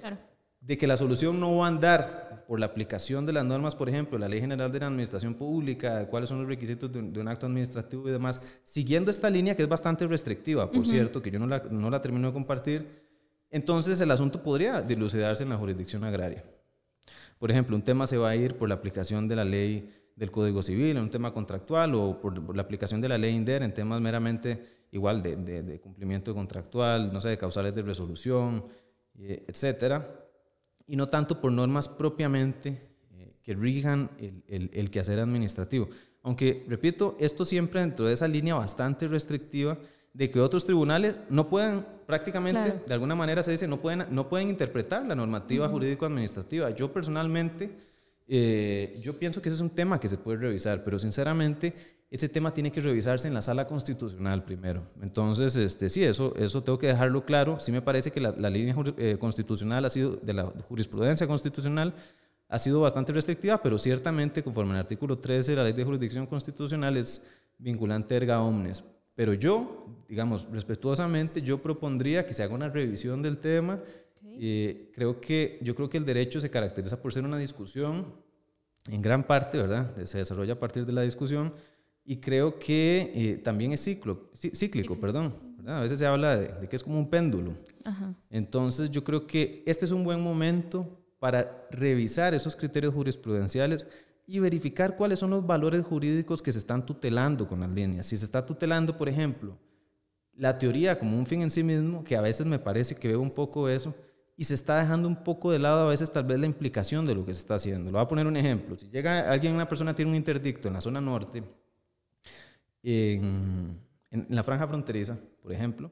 de 0.61 0.77
que 0.77 0.87
la 0.87 0.99
solución 0.99 1.41
no 1.41 1.57
va 1.57 1.65
a 1.65 1.69
andar 1.69 2.45
por 2.47 2.61
la 2.61 2.67
aplicación 2.67 3.25
de 3.25 3.33
las 3.33 3.47
normas, 3.47 3.75
por 3.75 3.89
ejemplo, 3.89 4.19
la 4.19 4.29
Ley 4.29 4.41
General 4.43 4.71
de 4.71 4.79
la 4.79 4.89
Administración 4.89 5.33
Pública, 5.33 6.07
cuáles 6.09 6.29
son 6.29 6.41
los 6.41 6.47
requisitos 6.47 6.93
de 6.93 6.99
un, 6.99 7.27
acto 7.27 7.47
administrativo 7.47 8.07
y 8.07 8.13
demás, 8.13 8.43
siguiendo 8.65 9.11
esta 9.11 9.31
línea 9.31 9.57
que 9.57 9.63
es 9.63 9.69
bastante 9.69 10.07
restrictiva, 10.07 10.71
por 10.71 10.87
cierto, 10.87 11.23
que 11.23 11.31
yo 11.31 11.39
no 11.39 11.47
la, 11.47 11.63
no 11.71 11.89
la 11.89 12.03
termino 12.03 12.29
de 12.29 12.35
compartir, 12.35 12.87
entonces 13.49 13.99
el 14.03 14.11
asunto 14.11 14.43
podría 14.43 14.83
dilucidarse 14.83 15.43
en 15.43 15.49
la 15.49 15.57
jurisdicción 15.57 16.05
agraria. 16.05 16.45
Por 17.39 17.51
ejemplo, 17.51 17.77
un 17.77 17.83
tema 17.83 18.07
se 18.07 18.17
va 18.17 18.31
a 18.31 18.37
ir 18.37 18.57
por 18.57 18.69
la 18.69 18.75
aplicación 18.77 19.29
de 19.29 19.37
la 19.37 19.45
ley 19.45 19.89
del 20.17 20.31
Código 20.31 20.63
Civil, 20.63 20.97
en 20.97 21.03
un 21.03 21.11
tema 21.11 21.33
contractual, 21.33 21.95
o 21.95 22.21
por, 22.21 22.55
la 22.55 22.63
aplicación 22.63 23.01
de 23.01 23.09
la 23.09 23.19
ley 23.19 23.35
INDER 23.35 23.63
en 23.63 23.75
temas 23.75 24.01
meramente 24.01 24.63
igual 24.93 25.23
de, 25.23 25.37
de, 25.37 25.81
cumplimiento 25.81 26.35
contractual, 26.35 27.13
no 27.13 27.21
sé, 27.21 27.31
de 27.31 27.39
causales 27.39 27.75
de 27.75 27.83
resolución, 27.83 28.65
eh, 29.19 29.45
etcétera 29.47 30.23
y 30.87 30.97
no 30.97 31.07
tanto 31.07 31.41
por 31.41 31.53
normas 31.53 31.89
propiamente 31.89 32.81
eh, 33.13 33.35
que 33.43 33.55
rijan 33.55 34.11
el, 34.19 34.71
el, 34.73 34.91
quehacer 34.91 35.19
administrativo. 35.19 35.89
Aunque, 36.23 36.65
repito, 36.69 37.17
esto 37.21 37.45
siempre 37.45 37.81
dentro 37.81 38.07
de 38.07 38.15
esa 38.15 38.29
línea 38.29 38.55
bastante 38.55 39.09
restrictiva 39.09 39.79
de 40.17 40.31
que 40.31 40.41
otros 40.41 40.65
tribunales 40.65 41.21
no 41.29 41.47
pueden, 41.47 41.85
prácticamente, 42.07 42.81
de 42.87 42.95
alguna 42.95 43.15
manera 43.15 43.43
se 43.43 43.51
dice, 43.51 43.69
no 43.69 43.83
pueden, 43.83 44.07
no 44.11 44.31
pueden 44.31 44.49
interpretar 44.49 45.05
la 45.05 45.15
normativa 45.15 45.69
jurídico-administrativa. 45.69 46.71
Yo 46.71 46.91
personalmente, 46.91 47.77
eh, 48.27 48.99
yo 49.03 49.19
pienso 49.19 49.43
que 49.43 49.51
ese 49.51 49.57
es 49.57 49.61
un 49.61 49.69
tema 49.69 50.01
que 50.01 50.09
se 50.09 50.17
puede 50.17 50.39
revisar, 50.39 50.83
pero 50.85 50.99
sinceramente 50.99 51.75
ese 52.11 52.31
tema 52.31 52.55
tiene 52.55 52.73
que 52.73 52.81
revisarse 52.81 53.29
en 53.29 53.35
la 53.35 53.43
sala 53.43 53.67
constitucional 53.67 54.43
primero. 54.43 54.85
Entonces, 55.03 55.55
este, 55.55 55.91
sí, 55.91 56.03
eso, 56.03 56.35
eso 56.37 56.63
tengo 56.63 56.79
que 56.79 56.87
dejarlo 56.87 57.27
claro. 57.27 57.61
Sí 57.61 57.71
me 57.71 57.83
parece 57.83 58.11
que 58.11 58.21
la, 58.21 58.33
línea 58.49 58.75
eh, 58.97 59.19
constitucional 59.21 59.85
ha 59.85 59.91
sido, 59.91 60.17
de 60.17 60.33
la 60.33 60.47
jurisprudencia 60.67 61.27
constitucional 61.27 61.93
ha 62.49 62.59
sido 62.59 62.81
bastante 62.81 63.13
restrictiva, 63.13 63.61
pero 63.61 63.77
ciertamente 63.77 64.43
conforme 64.43 64.73
al 64.73 64.79
artículo 64.79 65.19
13 65.19 65.51
de 65.51 65.57
la 65.59 65.65
ley 65.65 65.75
de 65.75 65.85
jurisdicción 65.85 66.25
constitucional 66.25 66.97
es 66.97 67.29
vinculante 67.59 68.17
erga 68.17 68.41
omnes. 68.41 68.83
Pero 69.17 69.35
yo, 69.35 69.87
digamos, 70.09 70.47
respetuosamente, 70.53 71.43
yo 71.43 71.61
propondría 71.61 72.25
que 72.25 72.35
se 72.35 72.45
haga 72.45 72.55
una 72.55 72.69
revisión 72.69 73.23
del 73.23 73.39
tema. 73.39 73.81
Eh, 74.39 74.93
creo 74.95 75.21
que, 75.21 75.59
yo 75.63 75.75
creo 75.75 75.89
que 75.89 75.97
el 75.97 76.05
derecho 76.05 76.41
se 76.41 76.51
caracteriza 76.51 77.01
por 77.01 77.13
ser 77.13 77.25
una 77.25 77.39
discusión, 77.39 78.15
en 78.89 79.03
gran 79.03 79.27
parte, 79.27 79.59
¿verdad? 79.59 79.97
Se 80.05 80.19
desarrolla 80.19 80.53
a 80.53 80.61
partir 80.61 80.87
de 80.87 80.93
la 80.93 81.03
discusión 81.03 81.53
y 82.05 82.19
creo 82.19 82.59
que 82.59 83.11
eh, 83.15 83.41
también 83.43 83.73
es 83.73 83.81
ciclo, 83.81 84.31
cíclico, 84.35 85.01
perdón. 85.01 85.33
A 85.67 85.81
veces 85.81 85.99
se 85.99 86.07
habla 86.07 86.37
de, 86.37 86.69
que 86.69 86.77
es 86.77 86.83
como 86.85 86.99
un 86.99 87.11
péndulo. 87.11 87.55
Entonces 88.31 88.91
yo 88.91 89.03
creo 89.03 89.27
que 89.27 89.65
este 89.67 89.85
es 89.87 89.91
un 89.91 90.05
buen 90.05 90.21
momento 90.21 90.87
para 91.19 91.67
revisar 91.73 92.35
esos 92.35 92.55
criterios 92.55 92.95
jurisprudenciales 92.95 93.87
y 94.27 94.41
verificar 94.41 94.97
cuáles 94.97 95.21
son 95.21 95.31
los 95.31 95.47
valores 95.47 95.85
jurídicos 95.85 96.43
que 96.43 96.53
se 96.53 96.59
están 96.59 96.85
tutelando 96.85 97.47
con 97.47 97.61
las 97.61 97.71
líneas. 97.71 98.07
Si 98.07 98.17
se 98.17 98.25
está 98.25 98.45
tutelando, 98.45 98.97
por 98.97 99.09
ejemplo, 99.09 99.57
la 100.35 100.59
teoría 100.59 100.99
como 100.99 101.17
un 101.17 101.27
fin 101.27 101.43
en 101.43 101.51
sí 101.51 101.63
mismo, 101.63 102.03
que 102.03 102.17
a 102.17 102.21
veces 102.21 102.45
me 102.47 102.59
parece 102.59 102.97
que 102.97 103.09
veo 103.09 103.21
un 103.21 103.31
poco 103.31 103.69
eso, 103.69 103.95
y 104.37 104.45
se 104.45 104.55
está 104.55 104.79
dejando 104.79 105.09
un 105.09 105.17
poco 105.17 105.51
de 105.51 105.59
lado 105.59 105.87
a 105.87 105.91
veces 105.91 106.13
tal 106.13 106.25
vez 106.25 106.39
la 106.39 106.47
implicación 106.47 107.07
de 107.07 107.15
lo 107.15 107.25
que 107.25 107.33
se 107.33 107.41
está 107.41 107.55
haciendo. 107.55 107.87
Le 107.87 107.93
voy 107.93 108.03
a 108.03 108.09
poner 108.09 108.27
un 108.27 108.37
ejemplo. 108.37 108.77
Si 108.77 108.89
llega 108.91 109.31
alguien, 109.31 109.55
una 109.55 109.69
persona 109.69 109.95
tiene 109.95 110.11
un 110.11 110.17
interdicto 110.17 110.69
en 110.69 110.75
la 110.75 110.81
zona 110.81 111.01
norte, 111.01 111.43
en, 112.83 113.81
la 114.29 114.43
franja 114.43 114.67
fronteriza, 114.67 115.17
por 115.43 115.53
ejemplo, 115.53 115.91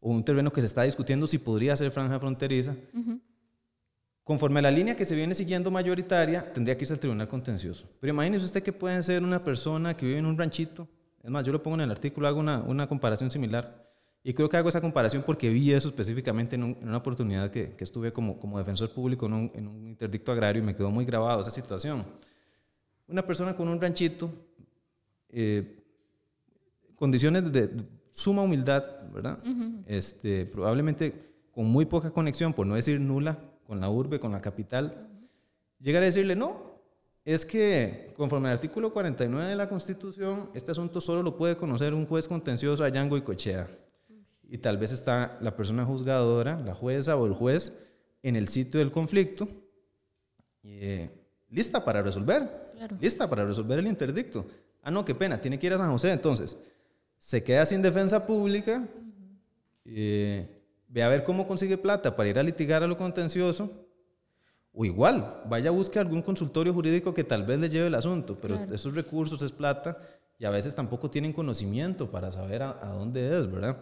o 0.00 0.10
un 0.10 0.24
terreno 0.24 0.52
que 0.52 0.60
se 0.60 0.66
está 0.66 0.82
discutiendo 0.82 1.26
si 1.26 1.38
podría 1.38 1.76
ser 1.76 1.90
franja 1.90 2.18
fronteriza, 2.20 2.76
conforme 4.24 4.58
a 4.58 4.62
la 4.62 4.70
línea 4.70 4.96
que 4.96 5.04
se 5.04 5.14
viene 5.14 5.34
siguiendo 5.34 5.70
mayoritaria, 5.70 6.52
tendría 6.52 6.76
que 6.76 6.84
irse 6.84 6.94
al 6.94 7.00
tribunal 7.00 7.28
contencioso. 7.28 7.86
Pero 8.00 8.12
imagínese 8.12 8.46
usted 8.46 8.62
que 8.62 8.72
puede 8.72 9.00
ser 9.02 9.22
una 9.22 9.44
persona 9.44 9.94
que 9.94 10.06
vive 10.06 10.18
en 10.18 10.26
un 10.26 10.36
ranchito, 10.36 10.88
es 11.22 11.30
más, 11.30 11.44
yo 11.44 11.52
lo 11.52 11.62
pongo 11.62 11.76
en 11.76 11.82
el 11.82 11.90
artículo, 11.90 12.26
hago 12.26 12.40
una, 12.40 12.60
una 12.60 12.86
comparación 12.86 13.30
similar, 13.30 13.84
y 14.22 14.32
creo 14.32 14.48
que 14.48 14.56
hago 14.56 14.70
esa 14.70 14.80
comparación 14.80 15.22
porque 15.24 15.50
vi 15.50 15.72
eso 15.72 15.88
específicamente 15.88 16.56
en, 16.56 16.62
una 16.62 16.96
oportunidad 16.96 17.50
que, 17.50 17.74
que, 17.76 17.84
estuve 17.84 18.10
como, 18.10 18.38
como 18.40 18.58
defensor 18.58 18.90
público 18.90 19.26
en 19.26 19.34
un, 19.34 19.52
en 19.54 19.68
un 19.68 19.86
interdicto 19.86 20.32
agrario 20.32 20.62
y 20.62 20.64
me 20.64 20.74
quedó 20.74 20.90
muy 20.90 21.04
grabado 21.04 21.42
esa 21.42 21.50
situación. 21.50 22.04
Una 23.06 23.26
persona 23.26 23.54
con 23.54 23.68
un 23.68 23.78
ranchito, 23.78 24.30
eh, 25.28 25.84
condiciones 26.94 27.52
de 27.52 27.84
suma 28.12 28.40
humildad, 28.40 28.82
¿verdad? 29.12 29.38
este, 29.86 30.46
probablemente 30.46 31.12
con 31.52 31.66
muy 31.66 31.84
poca 31.84 32.10
conexión, 32.10 32.54
por 32.54 32.66
no 32.66 32.76
decir 32.76 32.98
nula, 32.98 33.38
con 33.66 33.80
la 33.80 33.90
urbe, 33.90 34.20
con 34.20 34.32
la 34.32 34.40
capital, 34.40 35.08
llegar 35.80 36.02
a 36.02 36.06
decirle, 36.06 36.36
no, 36.36 36.80
es 37.24 37.44
que 37.44 38.12
conforme 38.16 38.48
al 38.48 38.54
artículo 38.54 38.92
49 38.92 39.50
de 39.50 39.56
la 39.56 39.68
Constitución, 39.68 40.50
este 40.54 40.72
asunto 40.72 41.00
solo 41.00 41.22
lo 41.22 41.36
puede 41.36 41.56
conocer 41.56 41.94
un 41.94 42.06
juez 42.06 42.28
contencioso 42.28 42.84
allá 42.84 43.00
en 43.00 43.20
Cochea. 43.22 43.68
Y 44.48 44.58
tal 44.58 44.76
vez 44.76 44.92
está 44.92 45.38
la 45.40 45.56
persona 45.56 45.84
juzgadora, 45.84 46.60
la 46.60 46.74
jueza 46.74 47.16
o 47.16 47.26
el 47.26 47.32
juez, 47.32 47.72
en 48.22 48.36
el 48.36 48.48
sitio 48.48 48.80
del 48.80 48.90
conflicto, 48.90 49.48
eh, 50.62 51.10
lista 51.50 51.84
para 51.84 52.02
resolver, 52.02 52.72
lista 53.00 53.28
para 53.28 53.44
resolver 53.44 53.78
el 53.78 53.86
interdicto. 53.86 54.46
Ah, 54.82 54.90
no, 54.90 55.04
qué 55.04 55.14
pena, 55.14 55.40
tiene 55.40 55.58
que 55.58 55.66
ir 55.66 55.72
a 55.72 55.78
San 55.78 55.90
José 55.90 56.12
entonces 56.12 56.56
se 57.24 57.42
queda 57.42 57.64
sin 57.64 57.80
defensa 57.80 58.26
pública, 58.26 58.86
eh, 59.86 60.46
ve 60.94 61.02
a 61.02 61.08
ver 61.08 61.24
cómo 61.24 61.48
consigue 61.48 61.76
plata 61.76 62.14
para 62.14 62.28
ir 62.28 62.38
a 62.38 62.42
litigar 62.44 62.84
a 62.84 62.86
lo 62.86 62.96
contencioso, 62.96 63.68
o 64.72 64.84
igual, 64.84 65.42
vaya 65.48 65.70
a 65.70 65.72
buscar 65.72 66.06
algún 66.06 66.22
consultorio 66.22 66.72
jurídico 66.72 67.12
que 67.12 67.24
tal 67.24 67.42
vez 67.42 67.58
le 67.58 67.68
lleve 67.68 67.88
el 67.88 67.96
asunto, 67.96 68.36
pero 68.40 68.54
esos 68.72 68.94
recursos 68.94 69.42
es 69.42 69.50
plata 69.50 69.98
y 70.38 70.44
a 70.44 70.50
veces 70.50 70.72
tampoco 70.72 71.10
tienen 71.10 71.32
conocimiento 71.32 72.08
para 72.08 72.30
saber 72.30 72.62
a, 72.62 72.78
a 72.80 72.92
dónde 72.92 73.26
es, 73.26 73.50
¿verdad? 73.50 73.78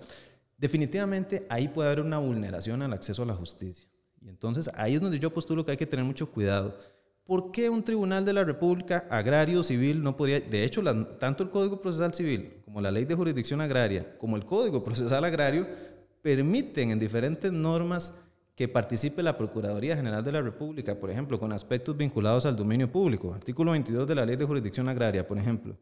Definitivamente 0.57 1.47
ahí 1.51 1.69
puede 1.69 1.91
haber 1.91 2.01
una 2.01 2.17
vulneración 2.17 2.81
al 2.81 2.95
acceso 2.95 3.25
a 3.25 3.27
la 3.27 3.35
justicia. 3.35 3.87
Y 4.23 4.31
entonces 4.31 4.71
ahí 4.75 4.95
es 4.95 5.01
donde 5.03 5.19
yo 5.19 5.35
postulo 5.35 5.67
que 5.67 5.73
hay 5.73 5.77
que 5.77 5.87
tener 5.87 6.07
mucho 6.07 6.31
cuidado. 6.31 6.79
¿Por 7.25 7.53
qué 7.53 7.69
un 7.69 7.85
tribunal 7.85 8.25
de 8.25 8.33
la 8.33 8.45
República 8.45 9.07
agrario 9.11 9.63
civil 9.63 10.03
no 10.03 10.17
podría, 10.17 10.41
de 10.41 10.65
hecho, 10.65 10.83
tanto 11.19 11.43
el 11.43 11.51
Código 11.51 11.79
Procesal 11.81 12.15
Civil 12.15 12.63
como 12.65 12.81
la 12.81 12.91
Ley 12.91 13.05
de 13.05 13.15
Jurisdicción 13.15 13.61
Agraria, 13.61 14.17
como 14.17 14.37
el 14.37 14.47
Código 14.47 14.83
Procesal 14.83 15.25
Agrario, 15.25 15.92
permiten 16.23 16.91
en 16.91 16.99
diferentes 16.99 17.53
normas 17.53 18.15
que 18.55 18.69
participe 18.69 19.23
la 19.23 19.37
Procuraduría 19.37 19.97
General 19.97 20.25
de 20.25 20.33
la 20.33 20.41
República, 20.41 20.95
por 20.95 21.11
ejemplo, 21.11 21.39
con 21.39 21.53
aspectos 21.53 21.97
vinculados 21.97 22.47
al 22.47 22.57
dominio 22.57 22.91
público, 22.91 23.35
artículo 23.35 23.73
22 23.73 24.07
de 24.07 24.15
la 24.15 24.25
Ley 24.25 24.37
de 24.37 24.45
Jurisdicción 24.45 24.89
Agraria, 24.89 25.27
por 25.27 25.39
ejemplo. 25.39 25.77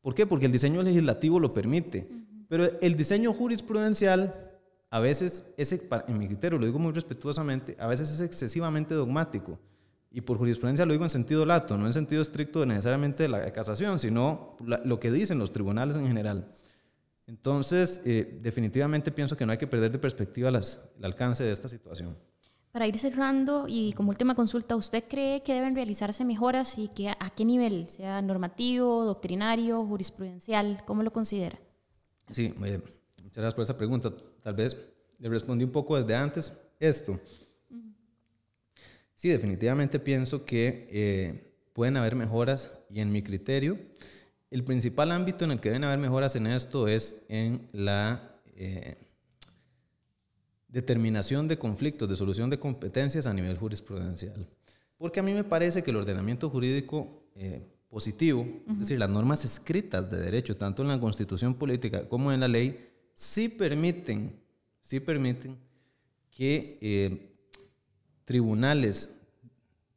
¿Por 0.00 0.14
qué? 0.14 0.26
Porque 0.26 0.46
el 0.46 0.52
diseño 0.52 0.82
legislativo 0.82 1.38
lo 1.38 1.52
permite, 1.52 2.08
pero 2.48 2.68
el 2.80 2.96
diseño 2.96 3.32
jurisprudencial 3.32 4.52
a 4.90 5.00
veces, 5.00 5.52
ese, 5.56 5.88
en 6.06 6.18
mi 6.18 6.28
criterio, 6.28 6.56
lo 6.56 6.66
digo 6.66 6.78
muy 6.78 6.92
respetuosamente, 6.92 7.76
a 7.80 7.88
veces 7.88 8.10
es 8.10 8.20
excesivamente 8.20 8.94
dogmático 8.94 9.58
y 10.12 10.20
por 10.20 10.38
jurisprudencia 10.38 10.86
lo 10.86 10.92
digo 10.92 11.02
en 11.02 11.10
sentido 11.10 11.44
lato, 11.44 11.76
no 11.76 11.86
en 11.86 11.92
sentido 11.92 12.22
estricto 12.22 12.64
necesariamente 12.64 13.24
de 13.24 13.28
la 13.28 13.52
casación, 13.52 13.98
sino 13.98 14.56
lo 14.60 15.00
que 15.00 15.10
dicen 15.10 15.40
los 15.40 15.52
tribunales 15.52 15.96
en 15.96 16.06
general. 16.06 16.54
Entonces, 17.26 18.02
eh, 18.04 18.38
definitivamente 18.42 19.10
pienso 19.10 19.36
que 19.36 19.46
no 19.46 19.52
hay 19.52 19.58
que 19.58 19.66
perder 19.66 19.90
de 19.90 19.98
perspectiva 19.98 20.50
las, 20.50 20.90
el 20.98 21.04
alcance 21.04 21.42
de 21.42 21.52
esta 21.52 21.68
situación. 21.68 22.16
Para 22.70 22.86
ir 22.86 22.98
cerrando 22.98 23.66
y 23.68 23.92
como 23.92 24.10
última 24.10 24.34
consulta, 24.34 24.74
¿usted 24.74 25.04
cree 25.08 25.42
que 25.42 25.54
deben 25.54 25.74
realizarse 25.74 26.24
mejoras 26.24 26.76
y 26.76 26.88
que 26.88 27.08
a 27.08 27.30
qué 27.34 27.44
nivel? 27.44 27.88
¿Sea 27.88 28.20
normativo, 28.20 29.04
doctrinario, 29.04 29.86
jurisprudencial? 29.86 30.82
¿Cómo 30.84 31.02
lo 31.02 31.12
considera? 31.12 31.58
Sí, 32.30 32.52
muchas 32.58 33.36
gracias 33.36 33.54
por 33.54 33.62
esa 33.62 33.76
pregunta. 33.76 34.12
Tal 34.42 34.54
vez 34.54 34.76
le 35.18 35.28
respondí 35.28 35.64
un 35.64 35.70
poco 35.70 35.96
desde 35.96 36.16
antes 36.16 36.52
esto. 36.80 37.20
Sí, 39.14 39.28
definitivamente 39.28 40.00
pienso 40.00 40.44
que 40.44 40.88
eh, 40.90 41.54
pueden 41.72 41.96
haber 41.96 42.16
mejoras 42.16 42.70
y 42.90 43.00
en 43.00 43.12
mi 43.12 43.22
criterio, 43.22 43.78
el 44.54 44.62
principal 44.62 45.10
ámbito 45.10 45.44
en 45.44 45.50
el 45.50 45.58
que 45.58 45.68
deben 45.68 45.82
haber 45.82 45.98
mejoras 45.98 46.36
en 46.36 46.46
esto 46.46 46.86
es 46.86 47.16
en 47.28 47.68
la 47.72 48.38
eh, 48.54 48.96
determinación 50.68 51.48
de 51.48 51.58
conflictos, 51.58 52.08
de 52.08 52.14
solución 52.14 52.50
de 52.50 52.60
competencias 52.60 53.26
a 53.26 53.34
nivel 53.34 53.58
jurisprudencial. 53.58 54.46
Porque 54.96 55.18
a 55.18 55.24
mí 55.24 55.32
me 55.32 55.42
parece 55.42 55.82
que 55.82 55.90
el 55.90 55.96
ordenamiento 55.96 56.48
jurídico 56.50 57.24
eh, 57.34 57.66
positivo, 57.88 58.46
es 58.70 58.78
decir, 58.78 58.96
las 59.00 59.10
normas 59.10 59.44
escritas 59.44 60.08
de 60.08 60.20
derecho, 60.20 60.56
tanto 60.56 60.82
en 60.82 60.88
la 60.88 61.00
constitución 61.00 61.56
política 61.56 62.08
como 62.08 62.30
en 62.32 62.38
la 62.38 62.46
ley, 62.46 62.90
sí 63.12 63.48
permiten, 63.48 64.40
sí 64.80 65.00
permiten 65.00 65.58
que 66.30 66.78
eh, 66.80 67.34
tribunales 68.24 69.16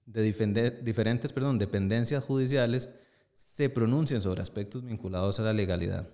de 0.08 0.24
diferentes 0.24 1.32
perdón, 1.32 1.60
dependencias 1.60 2.24
judiciales 2.24 2.90
se 3.38 3.70
pronuncien 3.70 4.22
sobre 4.22 4.42
aspectos 4.42 4.84
vinculados 4.84 5.40
a 5.40 5.44
la 5.44 5.54
legalidad. 5.54 6.08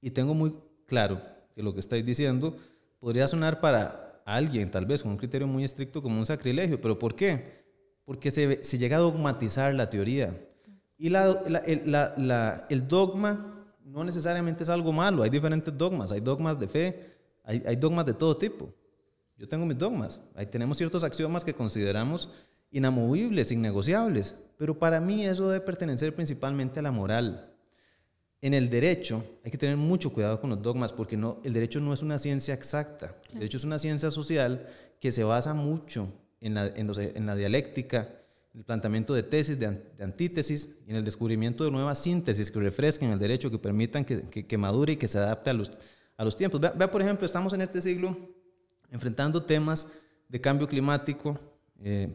Y 0.00 0.10
tengo 0.10 0.34
muy 0.34 0.56
claro 0.86 1.20
que 1.54 1.62
lo 1.62 1.72
que 1.72 1.78
estáis 1.80 2.04
diciendo 2.04 2.56
podría 2.98 3.28
sonar 3.28 3.60
para 3.60 4.20
alguien, 4.24 4.70
tal 4.70 4.84
vez 4.84 5.02
con 5.02 5.12
un 5.12 5.18
criterio 5.18 5.46
muy 5.46 5.62
estricto, 5.62 6.02
como 6.02 6.18
un 6.18 6.26
sacrilegio. 6.26 6.80
¿Pero 6.80 6.98
por 6.98 7.14
qué? 7.14 7.62
Porque 8.04 8.32
se, 8.32 8.62
se 8.64 8.76
llega 8.76 8.96
a 8.96 9.00
dogmatizar 9.00 9.72
la 9.72 9.88
teoría. 9.88 10.36
Y 10.98 11.10
la, 11.10 11.42
la, 11.46 12.66
el, 12.68 12.88
dogma 12.88 13.64
no 13.84 14.02
necesariamente 14.02 14.64
es 14.64 14.68
algo 14.68 14.92
malo. 14.92 15.22
Hay 15.22 15.30
diferentes 15.30 15.76
dogmas. 15.76 16.10
Hay 16.10 16.20
dogmas 16.20 16.58
de 16.58 16.66
fe, 16.66 17.06
hay, 17.44 17.62
hay 17.64 17.76
dogmas 17.76 18.04
de 18.04 18.14
todo 18.14 18.36
tipo. 18.36 18.72
Yo 19.36 19.48
tengo 19.48 19.64
mis 19.64 19.78
dogmas. 19.78 20.20
Ahí 20.34 20.46
tenemos 20.46 20.76
ciertos 20.76 21.04
axiomas 21.04 21.44
que 21.44 21.54
consideramos 21.54 22.28
inamovibles, 22.72 23.52
innegociables. 23.52 24.34
Pero 24.58 24.78
para 24.78 25.00
mí 25.00 25.24
eso 25.24 25.48
debe 25.48 25.64
pertenecer 25.64 26.14
principalmente 26.14 26.80
a 26.80 26.82
la 26.82 26.90
moral 26.90 27.52
en 28.42 28.54
el 28.54 28.68
derecho 28.68 29.24
hay 29.44 29.50
que 29.52 29.56
tener 29.56 29.76
mucho 29.76 30.12
cuidado 30.12 30.40
con 30.40 30.50
los 30.50 30.60
dogmas 30.60 30.92
porque 30.92 31.16
no, 31.16 31.38
el 31.44 31.52
derecho 31.52 31.78
no 31.80 31.92
es 31.92 32.02
una 32.02 32.18
ciencia 32.18 32.52
exacta. 32.52 33.16
El 33.32 33.38
derecho 33.38 33.56
es 33.56 33.64
una 33.64 33.78
ciencia 33.78 34.10
social 34.10 34.66
que 35.00 35.12
se 35.12 35.22
basa 35.22 35.54
mucho 35.54 36.08
en 36.40 36.54
la, 36.54 36.66
en 36.66 37.26
la 37.26 37.36
dialéctica, 37.36 38.08
en 38.52 38.58
el 38.58 38.64
planteamiento 38.64 39.14
de 39.14 39.22
tesis, 39.22 39.58
de, 39.58 39.80
antítesis 40.00 40.76
y 40.86 40.90
en 40.90 40.96
el 40.96 41.04
descubrimiento 41.04 41.64
de 41.64 41.70
nuevas 41.70 42.02
síntesis 42.02 42.50
que 42.50 42.58
refresquen 42.58 43.10
el 43.10 43.18
derecho, 43.20 43.48
que 43.48 43.58
permitan 43.58 44.04
que, 44.04 44.24
que, 44.24 44.58
madure 44.58 44.94
y 44.94 44.96
que 44.96 45.06
se 45.06 45.18
adapte 45.18 45.50
a 45.50 45.54
los, 45.54 45.70
a 46.16 46.24
los 46.24 46.36
tiempos. 46.36 46.60
Vea, 46.60 46.90
por 46.90 47.00
ejemplo, 47.00 47.24
estamos 47.24 47.52
en 47.52 47.60
este 47.60 47.80
siglo 47.80 48.16
enfrentando 48.90 49.44
temas 49.44 49.86
de 50.28 50.40
cambio 50.40 50.66
climático, 50.66 51.38
eh, 51.80 52.08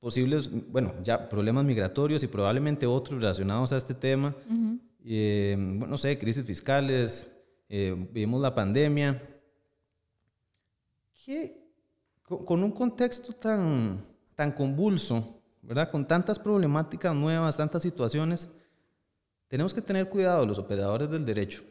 posibles, 0.00 0.50
bueno, 0.70 0.94
ya 1.02 1.28
problemas 1.28 1.64
migratorios 1.64 2.22
y 2.22 2.26
probablemente 2.26 2.86
otros 2.86 3.20
relacionados 3.20 3.72
a 3.72 3.76
este 3.76 3.94
tema. 3.94 4.34
Eh, 5.04 5.54
bueno, 5.56 5.86
no 5.86 5.96
sé, 5.96 6.18
crisis 6.18 6.44
fiscales, 6.44 7.32
eh, 7.68 7.94
vivimos 8.12 8.40
la 8.40 8.54
pandemia. 8.54 9.22
¿Qué, 11.24 11.66
con, 12.22 12.62
un 12.62 12.72
contexto 12.72 13.32
tan, 13.32 14.00
tan 14.34 14.52
convulso, 14.52 15.40
¿verdad? 15.62 15.90
Con 15.90 16.06
tantas 16.06 16.38
problemáticas 16.38 17.14
nuevas, 17.14 17.56
tantas 17.56 17.82
situaciones, 17.82 18.48
tenemos 19.48 19.72
que 19.72 19.82
tener 19.82 20.08
cuidado 20.08 20.44
los 20.44 20.58
operadores 20.58 21.08
del 21.08 21.24
derecho, 21.24 21.62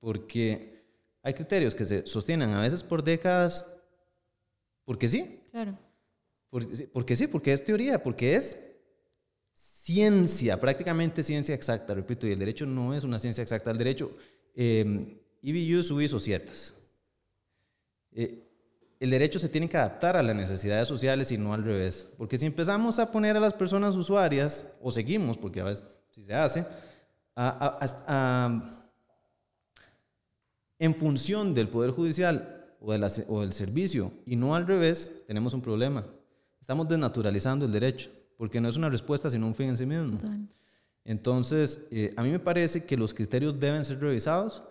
porque 0.00 0.84
hay 1.22 1.34
criterios 1.34 1.74
que 1.74 1.84
se 1.84 2.06
sostienen 2.06 2.50
a 2.50 2.60
veces 2.60 2.82
por 2.82 3.02
décadas, 3.02 3.66
porque 4.84 5.08
sí. 5.08 5.40
Claro. 5.50 5.78
Porque, 6.52 6.86
porque 6.92 7.16
sí, 7.16 7.26
porque 7.28 7.50
es 7.54 7.64
teoría, 7.64 8.02
porque 8.02 8.34
es 8.34 8.58
ciencia, 9.54 10.60
prácticamente 10.60 11.22
ciencia 11.22 11.54
exacta, 11.54 11.94
repito, 11.94 12.26
y 12.26 12.32
el 12.32 12.38
derecho 12.38 12.66
no 12.66 12.94
es 12.94 13.04
una 13.04 13.18
ciencia 13.18 13.40
exacta. 13.40 13.70
El 13.70 13.78
derecho, 13.78 14.14
eh, 14.54 15.18
IBU 15.40 16.02
hizo 16.02 16.20
ciertas. 16.20 16.74
Eh, 18.12 18.46
el 19.00 19.08
derecho 19.08 19.38
se 19.38 19.48
tiene 19.48 19.66
que 19.66 19.78
adaptar 19.78 20.14
a 20.14 20.22
las 20.22 20.36
necesidades 20.36 20.86
sociales 20.86 21.32
y 21.32 21.38
no 21.38 21.54
al 21.54 21.64
revés. 21.64 22.06
Porque 22.18 22.36
si 22.36 22.44
empezamos 22.44 22.98
a 22.98 23.10
poner 23.10 23.34
a 23.34 23.40
las 23.40 23.54
personas 23.54 23.96
usuarias, 23.96 24.70
o 24.82 24.90
seguimos, 24.90 25.38
porque 25.38 25.62
a 25.62 25.64
veces 25.64 25.84
si 26.10 26.22
se 26.22 26.34
hace, 26.34 26.66
en 30.78 30.94
función 30.96 31.54
del 31.54 31.70
Poder 31.70 31.92
Judicial 31.92 32.76
o, 32.78 32.92
o 32.92 33.40
del 33.40 33.54
servicio 33.54 34.12
y 34.26 34.36
no 34.36 34.54
al 34.54 34.66
revés, 34.66 35.10
tenemos 35.26 35.54
un 35.54 35.62
problema. 35.62 36.04
Estamos 36.72 36.88
desnaturalizando 36.88 37.66
el 37.66 37.72
derecho 37.72 38.10
porque 38.38 38.58
no 38.58 38.66
es 38.66 38.78
una 38.78 38.88
respuesta, 38.88 39.30
sino 39.30 39.46
un 39.46 39.54
fin 39.54 39.68
en 39.68 39.76
sí 39.76 39.84
mismo. 39.84 40.16
Entonces, 41.04 41.86
eh, 41.90 42.14
a 42.16 42.22
mí 42.22 42.30
me 42.30 42.38
parece 42.38 42.86
que 42.86 42.96
los 42.96 43.12
criterios 43.12 43.60
deben 43.60 43.84
ser 43.84 44.00
revisados. 44.00 44.62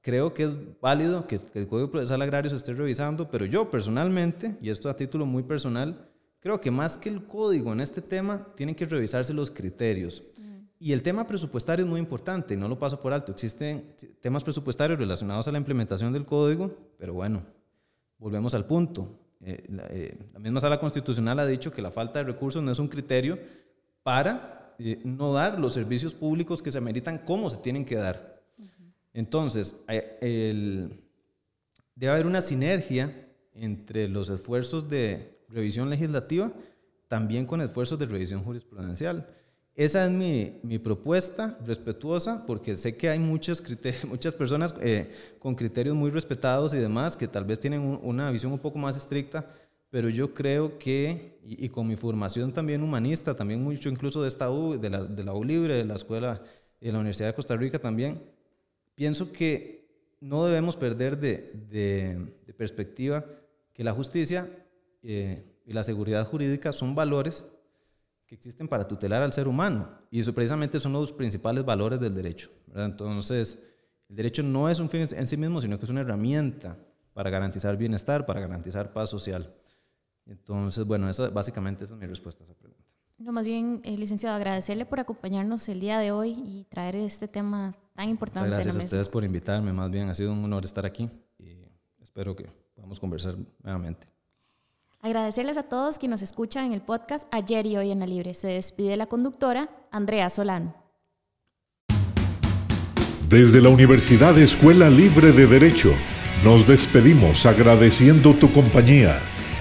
Creo 0.00 0.32
que 0.32 0.44
es 0.44 0.52
válido 0.80 1.26
que, 1.26 1.38
el 1.52 1.68
Código 1.68 1.90
Procesal 1.90 2.22
Agrario 2.22 2.48
se 2.48 2.56
esté 2.56 2.72
revisando, 2.72 3.30
pero 3.30 3.44
yo 3.44 3.70
personalmente, 3.70 4.56
y 4.62 4.70
esto 4.70 4.88
a 4.88 4.96
título 4.96 5.26
muy 5.26 5.42
personal, 5.42 6.08
creo 6.38 6.62
que 6.62 6.70
más 6.70 6.96
que 6.96 7.10
el 7.10 7.26
código 7.26 7.74
en 7.74 7.82
este 7.82 8.00
tema, 8.00 8.46
tienen 8.56 8.74
que 8.74 8.86
revisarse 8.86 9.34
los 9.34 9.50
criterios. 9.50 10.24
Mm. 10.38 10.60
Y 10.78 10.92
el 10.92 11.02
tema 11.02 11.26
presupuestario 11.26 11.84
es 11.84 11.90
muy 11.90 12.00
importante, 12.00 12.56
no 12.56 12.68
lo 12.68 12.78
paso 12.78 12.98
por 12.98 13.12
alto. 13.12 13.32
Existen 13.32 13.84
temas 14.22 14.42
presupuestarios 14.44 14.98
relacionados 14.98 15.46
a 15.46 15.52
la 15.52 15.58
implementación 15.58 16.10
del 16.10 16.24
código, 16.24 16.70
pero 16.96 17.12
bueno, 17.12 17.42
volvemos 18.16 18.54
al 18.54 18.64
punto. 18.64 19.20
Eh, 19.42 19.64
eh, 19.90 20.18
la, 20.34 20.38
misma 20.38 20.60
sala 20.60 20.78
constitucional 20.78 21.38
ha 21.38 21.46
dicho 21.46 21.72
que 21.72 21.80
la 21.80 21.90
falta 21.90 22.18
de 22.18 22.26
recursos 22.26 22.62
no 22.62 22.70
es 22.70 22.78
un 22.78 22.88
criterio 22.88 23.38
para 24.02 24.74
eh, 24.78 25.00
no 25.04 25.32
dar 25.32 25.58
los 25.58 25.72
servicios 25.72 26.14
públicos 26.14 26.62
que 26.62 26.70
se 26.70 26.78
ameritan 26.78 27.18
como 27.18 27.48
se 27.48 27.58
tienen 27.58 27.84
que 27.84 27.96
dar. 27.96 28.40
Entonces, 29.12 29.74
debe 29.88 30.92
haber 32.12 32.26
una 32.26 32.40
sinergia 32.40 33.26
entre 33.54 34.08
los 34.08 34.28
esfuerzos 34.28 34.88
de 34.88 35.40
revisión 35.48 35.90
legislativa 35.90 36.52
también 37.08 37.44
con 37.44 37.60
esfuerzos 37.60 37.98
de 37.98 38.06
revisión 38.06 38.44
jurisprudencial. 38.44 39.26
Esa 39.76 40.04
es 40.04 40.10
mi, 40.10 40.58
mi, 40.62 40.78
propuesta 40.78 41.56
respetuosa, 41.64 42.44
porque 42.46 42.76
sé 42.76 42.96
que 42.96 43.08
hay 43.08 43.18
muchas, 43.18 43.62
muchas 44.08 44.34
personas 44.34 44.74
eh, 44.80 45.10
con 45.38 45.54
criterios 45.54 45.96
muy 45.96 46.10
respetados 46.10 46.74
y 46.74 46.78
demás 46.78 47.16
que 47.16 47.28
tal 47.28 47.44
vez 47.44 47.60
tienen 47.60 47.80
una 47.80 48.30
visión 48.30 48.52
un 48.52 48.58
poco 48.58 48.78
más 48.78 48.96
estricta, 48.96 49.46
pero 49.90 50.08
yo 50.08 50.34
creo 50.34 50.78
que, 50.78 51.38
y, 51.44 51.68
con 51.68 51.86
mi 51.86 51.96
formación 51.96 52.52
también 52.52 52.82
humanista, 52.82 53.34
también 53.34 53.62
mucho 53.62 53.88
incluso 53.88 54.22
de 54.22 54.28
esta 54.28 54.50
U, 54.50 54.78
de 54.78 54.90
la, 54.90 55.04
de 55.04 55.24
la 55.24 55.34
U 55.34 55.44
Libre, 55.44 55.74
de 55.74 55.84
la 55.84 55.96
Escuela 55.96 56.42
de 56.80 56.92
la 56.92 56.98
Universidad 56.98 57.28
de 57.28 57.34
Costa 57.34 57.56
Rica 57.56 57.78
también, 57.78 58.22
pienso 58.94 59.32
que 59.32 59.80
no 60.20 60.44
debemos 60.44 60.76
perder 60.76 61.18
de, 61.18 61.52
de, 61.70 62.52
perspectiva 62.54 63.24
que 63.72 63.82
la 63.82 63.92
justicia 63.92 64.48
eh, 65.02 65.42
y 65.64 65.72
la 65.72 65.82
seguridad 65.82 66.26
jurídica 66.26 66.72
son 66.72 66.94
valores 66.94 67.44
que 68.30 68.36
existen 68.36 68.68
para 68.68 68.86
tutelar 68.86 69.22
al 69.22 69.32
ser 69.32 69.48
humano. 69.48 69.88
Y 70.08 70.20
eso 70.20 70.32
precisamente 70.32 70.78
son 70.78 70.92
los 70.92 71.12
principales 71.12 71.64
valores 71.64 71.98
del 71.98 72.14
derecho. 72.14 72.48
Entonces, 72.76 73.58
el 74.08 74.14
derecho 74.14 74.44
no 74.44 74.70
es 74.70 74.78
un 74.78 74.88
fin 74.88 75.04
en 75.10 75.26
sí 75.26 75.36
mismo, 75.36 75.60
sino 75.60 75.76
que 75.76 75.84
es 75.84 75.90
una 75.90 76.02
herramienta 76.02 76.78
para 77.12 77.28
garantizar 77.28 77.76
bienestar, 77.76 78.26
para 78.26 78.38
garantizar 78.38 78.92
paz 78.92 79.10
social. 79.10 79.52
Entonces, 80.26 80.86
bueno, 80.86 81.10
esa, 81.10 81.28
básicamente 81.28 81.82
esa 81.82 81.94
es 81.94 82.00
mi 82.00 82.06
respuesta 82.06 82.44
a 82.44 82.46
esa 82.46 82.54
pregunta. 82.54 82.84
No, 83.18 83.32
más 83.32 83.44
bien, 83.44 83.80
eh, 83.82 83.96
licenciado, 83.98 84.36
agradecerle 84.36 84.86
por 84.86 85.00
acompañarnos 85.00 85.68
el 85.68 85.80
día 85.80 85.98
de 85.98 86.12
hoy 86.12 86.30
y 86.30 86.66
traer 86.70 86.94
este 86.94 87.26
tema 87.26 87.74
tan 87.96 88.10
importante. 88.10 88.48
gracias 88.48 88.76
a, 88.76 88.78
a 88.78 88.84
ustedes 88.84 89.08
por 89.08 89.24
invitarme, 89.24 89.72
más 89.72 89.90
bien 89.90 90.08
ha 90.08 90.14
sido 90.14 90.32
un 90.32 90.44
honor 90.44 90.64
estar 90.64 90.86
aquí 90.86 91.10
y 91.36 91.66
espero 91.98 92.36
que 92.36 92.46
podamos 92.76 93.00
conversar 93.00 93.34
nuevamente. 93.60 94.06
Agradecerles 95.02 95.56
a 95.56 95.62
todos 95.62 95.98
quienes 95.98 96.20
nos 96.20 96.22
escuchan 96.22 96.66
en 96.66 96.72
el 96.74 96.82
podcast 96.82 97.26
Ayer 97.32 97.64
y 97.64 97.74
Hoy 97.78 97.90
en 97.90 98.00
la 98.00 98.06
Libre. 98.06 98.34
Se 98.34 98.48
despide 98.48 98.98
la 98.98 99.06
conductora 99.06 99.70
Andrea 99.90 100.28
Solano. 100.28 100.74
Desde 103.26 103.62
la 103.62 103.70
Universidad 103.70 104.38
Escuela 104.38 104.90
Libre 104.90 105.32
de 105.32 105.46
Derecho, 105.46 105.90
nos 106.44 106.66
despedimos 106.66 107.46
agradeciendo 107.46 108.34
tu 108.34 108.52
compañía. 108.52 109.18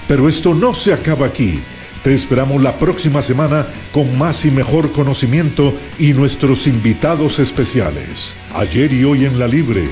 Pero 0.09 0.27
esto 0.27 0.53
no 0.53 0.73
se 0.73 0.91
acaba 0.91 1.27
aquí. 1.27 1.61
Te 2.03 2.13
esperamos 2.13 2.61
la 2.61 2.77
próxima 2.77 3.21
semana 3.21 3.65
con 3.93 4.17
más 4.17 4.43
y 4.43 4.51
mejor 4.51 4.91
conocimiento 4.91 5.73
y 5.97 6.11
nuestros 6.11 6.67
invitados 6.67 7.39
especiales. 7.39 8.35
Ayer 8.53 8.91
y 8.91 9.05
hoy 9.05 9.23
en 9.23 9.39
la 9.39 9.47
Libre 9.47 9.87